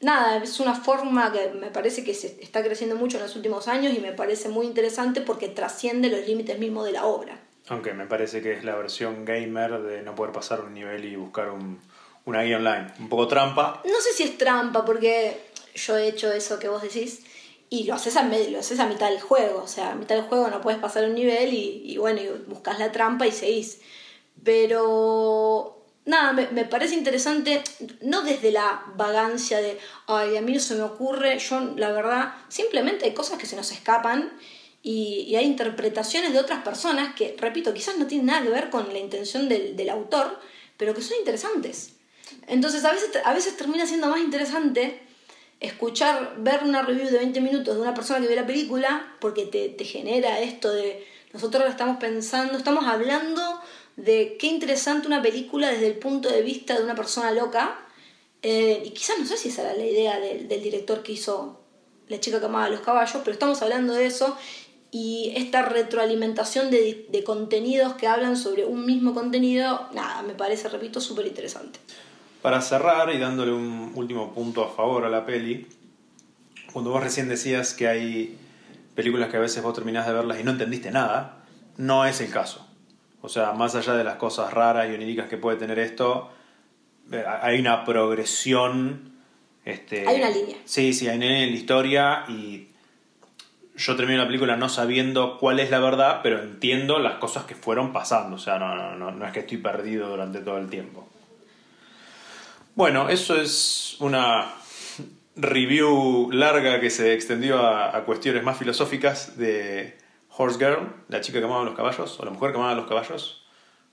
nada, 0.00 0.36
es 0.42 0.60
una 0.60 0.74
forma 0.74 1.32
que 1.32 1.50
me 1.58 1.70
parece 1.70 2.04
que 2.04 2.14
se 2.14 2.38
está 2.40 2.62
creciendo 2.62 2.96
mucho 2.96 3.16
en 3.16 3.24
los 3.24 3.36
últimos 3.36 3.68
años 3.68 3.94
y 3.96 4.00
me 4.00 4.12
parece 4.12 4.48
muy 4.48 4.66
interesante 4.66 5.20
porque 5.20 5.48
trasciende 5.48 6.08
los 6.08 6.26
límites 6.26 6.58
mismos 6.58 6.84
de 6.84 6.92
la 6.92 7.06
obra. 7.06 7.45
Aunque 7.68 7.94
me 7.94 8.06
parece 8.06 8.42
que 8.42 8.52
es 8.52 8.64
la 8.64 8.76
versión 8.76 9.24
gamer 9.24 9.82
de 9.82 10.02
no 10.02 10.14
poder 10.14 10.32
pasar 10.32 10.60
un 10.60 10.74
nivel 10.74 11.04
y 11.04 11.16
buscar 11.16 11.50
un, 11.50 11.80
una 12.24 12.42
guía 12.42 12.58
online. 12.58 12.92
Un 13.00 13.08
poco 13.08 13.26
trampa. 13.26 13.82
No 13.84 14.00
sé 14.00 14.12
si 14.12 14.22
es 14.22 14.38
trampa, 14.38 14.84
porque 14.84 15.40
yo 15.74 15.96
he 15.96 16.08
hecho 16.08 16.32
eso 16.32 16.58
que 16.58 16.68
vos 16.68 16.82
decís 16.82 17.24
y 17.68 17.84
lo 17.84 17.94
haces 17.94 18.16
a, 18.16 18.22
lo 18.22 18.58
haces 18.58 18.78
a 18.78 18.86
mitad 18.86 19.10
del 19.10 19.20
juego. 19.20 19.62
O 19.62 19.68
sea, 19.68 19.92
a 19.92 19.94
mitad 19.94 20.14
del 20.16 20.24
juego 20.24 20.48
no 20.48 20.60
puedes 20.60 20.80
pasar 20.80 21.04
un 21.04 21.14
nivel 21.14 21.52
y, 21.52 21.96
bueno, 21.98 22.20
y 22.20 22.28
buscas 22.46 22.78
la 22.78 22.92
trampa 22.92 23.26
y 23.26 23.32
seguís. 23.32 23.80
Pero 24.44 25.84
nada, 26.04 26.32
me, 26.32 26.46
me, 26.48 26.64
parece 26.64 26.94
interesante, 26.94 27.62
no 28.00 28.22
desde 28.22 28.52
la 28.52 28.84
vagancia 28.94 29.58
de, 29.58 29.78
ay, 30.06 30.36
a 30.36 30.42
mí 30.42 30.52
no 30.52 30.60
se 30.60 30.76
me 30.76 30.82
ocurre, 30.82 31.38
yo 31.38 31.60
la 31.76 31.90
verdad, 31.90 32.34
simplemente 32.48 33.06
hay 33.06 33.14
cosas 33.14 33.38
que 33.38 33.46
se 33.46 33.56
nos 33.56 33.72
escapan 33.72 34.32
y, 34.88 35.34
hay 35.34 35.44
interpretaciones 35.46 36.32
de 36.32 36.38
otras 36.38 36.62
personas 36.62 37.16
que, 37.16 37.34
repito, 37.40 37.74
quizás 37.74 37.98
no 37.98 38.06
tienen 38.06 38.26
nada 38.26 38.42
que 38.44 38.50
ver 38.50 38.70
con 38.70 38.92
la 38.92 39.00
intención 39.00 39.48
del, 39.48 39.90
autor, 39.90 40.38
pero 40.76 40.94
que 40.94 41.02
son 41.02 41.18
interesantes. 41.18 41.94
Entonces 42.46 42.84
a 42.84 42.92
veces, 42.92 43.10
a 43.24 43.34
veces 43.34 43.56
termina 43.56 43.84
siendo 43.84 44.06
más 44.06 44.20
interesante 44.20 45.02
escuchar, 45.58 46.36
ver 46.38 46.62
una 46.62 46.82
review 46.82 47.10
de 47.10 47.18
20 47.18 47.40
minutos 47.40 47.74
de 47.74 47.82
una 47.82 47.94
persona 47.94 48.20
que 48.20 48.28
ve 48.28 48.36
la 48.36 48.46
película, 48.46 49.12
porque 49.18 49.44
te, 49.46 49.70
te 49.70 49.84
genera 49.84 50.38
esto 50.38 50.72
de, 50.72 51.04
nosotros 51.32 51.68
estamos 51.68 51.96
pensando, 51.96 52.56
estamos 52.56 52.84
hablando 52.84 53.60
de 53.96 54.36
qué 54.38 54.46
interesante 54.46 55.08
una 55.08 55.20
película 55.20 55.68
desde 55.68 55.88
el 55.88 55.98
punto 55.98 56.28
de 56.28 56.42
vista 56.42 56.78
de 56.78 56.84
una 56.84 56.94
persona 56.94 57.32
loca, 57.32 57.76
eh, 58.40 58.82
y 58.84 58.90
quizás 58.90 59.18
no 59.18 59.26
sé 59.26 59.36
si 59.36 59.48
esa 59.48 59.62
era 59.62 59.74
la 59.74 59.84
idea 59.84 60.20
del, 60.20 60.46
del 60.46 60.62
director 60.62 61.02
que 61.02 61.10
hizo 61.10 61.60
La 62.06 62.20
chica 62.20 62.38
que 62.38 62.46
amaba 62.46 62.66
a 62.66 62.70
los 62.70 62.82
caballos, 62.82 63.20
pero 63.24 63.32
estamos 63.32 63.60
hablando 63.62 63.92
de 63.92 64.06
eso 64.06 64.36
y 64.90 65.32
esta 65.36 65.62
retroalimentación 65.62 66.70
de, 66.70 67.06
de, 67.10 67.24
contenidos 67.24 67.94
que 67.94 68.06
hablan 68.06 68.36
sobre 68.36 68.64
un 68.64 68.86
mismo 68.86 69.14
contenido, 69.14 69.88
nada, 69.92 70.22
me 70.22 70.34
parece, 70.34 70.68
repito, 70.68 71.00
súper 71.00 71.26
interesante. 71.26 71.78
Para 72.42 72.60
cerrar 72.60 73.12
y 73.14 73.18
dándole 73.18 73.52
un 73.52 73.92
último 73.94 74.32
punto 74.32 74.64
a 74.64 74.68
favor 74.68 75.04
a 75.04 75.10
la 75.10 75.26
peli, 75.26 75.66
cuando 76.72 76.90
vos 76.90 77.02
recién 77.02 77.28
decías 77.28 77.74
que 77.74 77.88
hay 77.88 78.38
películas 78.94 79.30
que 79.30 79.36
a 79.36 79.40
veces 79.40 79.62
vos 79.62 79.74
terminás 79.74 80.06
de 80.06 80.12
verlas 80.12 80.40
y 80.40 80.44
no 80.44 80.50
entendiste 80.50 80.90
nada, 80.90 81.44
no 81.76 82.04
es 82.04 82.20
el 82.20 82.30
caso. 82.30 82.66
O 83.22 83.28
sea, 83.28 83.52
más 83.52 83.74
allá 83.74 83.94
de 83.94 84.04
las 84.04 84.16
cosas 84.16 84.52
raras 84.52 84.88
y 84.90 84.94
oníricas 84.94 85.28
que 85.28 85.36
puede 85.36 85.56
tener 85.56 85.78
esto, 85.78 86.30
eh, 87.12 87.24
hay 87.42 87.58
una 87.58 87.84
progresión. 87.84 89.12
Este, 89.64 90.06
hay 90.06 90.18
una 90.18 90.30
línea. 90.30 90.56
Sí, 90.64 90.92
sí, 90.92 91.08
hay 91.08 91.16
una 91.16 91.26
línea 91.26 91.44
en 91.44 91.50
la 91.50 91.56
historia 91.56 92.24
y 92.28 92.68
yo 93.76 93.96
termino 93.96 94.18
la 94.18 94.26
película 94.26 94.56
no 94.56 94.68
sabiendo 94.68 95.38
cuál 95.38 95.60
es 95.60 95.70
la 95.70 95.78
verdad, 95.78 96.20
pero 96.22 96.40
entiendo 96.40 96.98
las 96.98 97.18
cosas 97.18 97.44
que 97.44 97.54
fueron 97.54 97.92
pasando. 97.92 98.36
O 98.36 98.38
sea, 98.38 98.58
no, 98.58 98.74
no, 98.74 98.96
no, 98.96 99.10
no 99.10 99.26
es 99.26 99.32
que 99.32 99.40
estoy 99.40 99.58
perdido 99.58 100.08
durante 100.08 100.40
todo 100.40 100.58
el 100.58 100.68
tiempo. 100.68 101.08
Bueno, 102.74 103.08
eso 103.08 103.40
es 103.40 103.96
una 104.00 104.52
review 105.36 106.30
larga 106.32 106.80
que 106.80 106.90
se 106.90 107.14
extendió 107.14 107.66
a, 107.66 108.04
cuestiones 108.04 108.42
más 108.42 108.58
filosóficas 108.58 109.36
de 109.36 109.98
Horse 110.36 110.58
Girl, 110.58 110.92
la 111.08 111.20
chica 111.20 111.38
que 111.38 111.44
amaba 111.44 111.64
los 111.64 111.74
caballos, 111.74 112.18
o 112.18 112.24
la 112.24 112.30
mujer 112.30 112.52
que 112.52 112.58
amaba 112.58 112.74
los 112.74 112.86
caballos, 112.86 113.46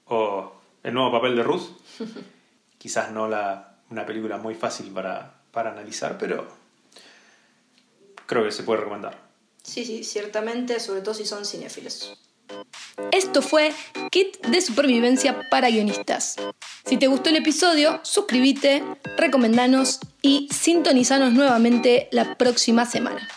o 0.06 0.54
el 0.84 0.94
nuevo 0.94 1.12
papel 1.12 1.36
de 1.36 1.44
Ruth. 1.44 1.70
Quizás 2.78 3.12
no 3.12 3.28
la, 3.30 3.78
una 3.90 4.06
película 4.06 4.38
muy 4.38 4.56
fácil 4.56 4.92
para, 4.92 5.34
para 5.52 5.72
analizar, 5.72 6.18
pero 6.18 6.46
creo 8.26 8.44
que 8.44 8.52
se 8.52 8.64
puede 8.64 8.82
recomendar. 8.82 9.23
Sí, 9.64 9.86
sí, 9.86 10.04
ciertamente, 10.04 10.80
sobre 10.80 11.02
todo 11.02 11.14
si 11.14 11.26
son 11.26 11.46
cinéfilos. 11.46 12.18
Esto 13.12 13.42
fue 13.42 13.74
Kit 14.12 14.46
de 14.46 14.62
Supervivencia 14.62 15.50
para 15.50 15.70
Guionistas. 15.70 16.36
Si 16.86 16.98
te 16.98 17.08
gustó 17.08 17.30
el 17.30 17.38
episodio, 17.38 18.00
suscríbete, 18.04 18.84
recomendanos 19.18 20.00
y 20.22 20.50
sintonizanos 20.52 21.34
nuevamente 21.34 22.10
la 22.12 22.38
próxima 22.38 22.86
semana. 22.86 23.28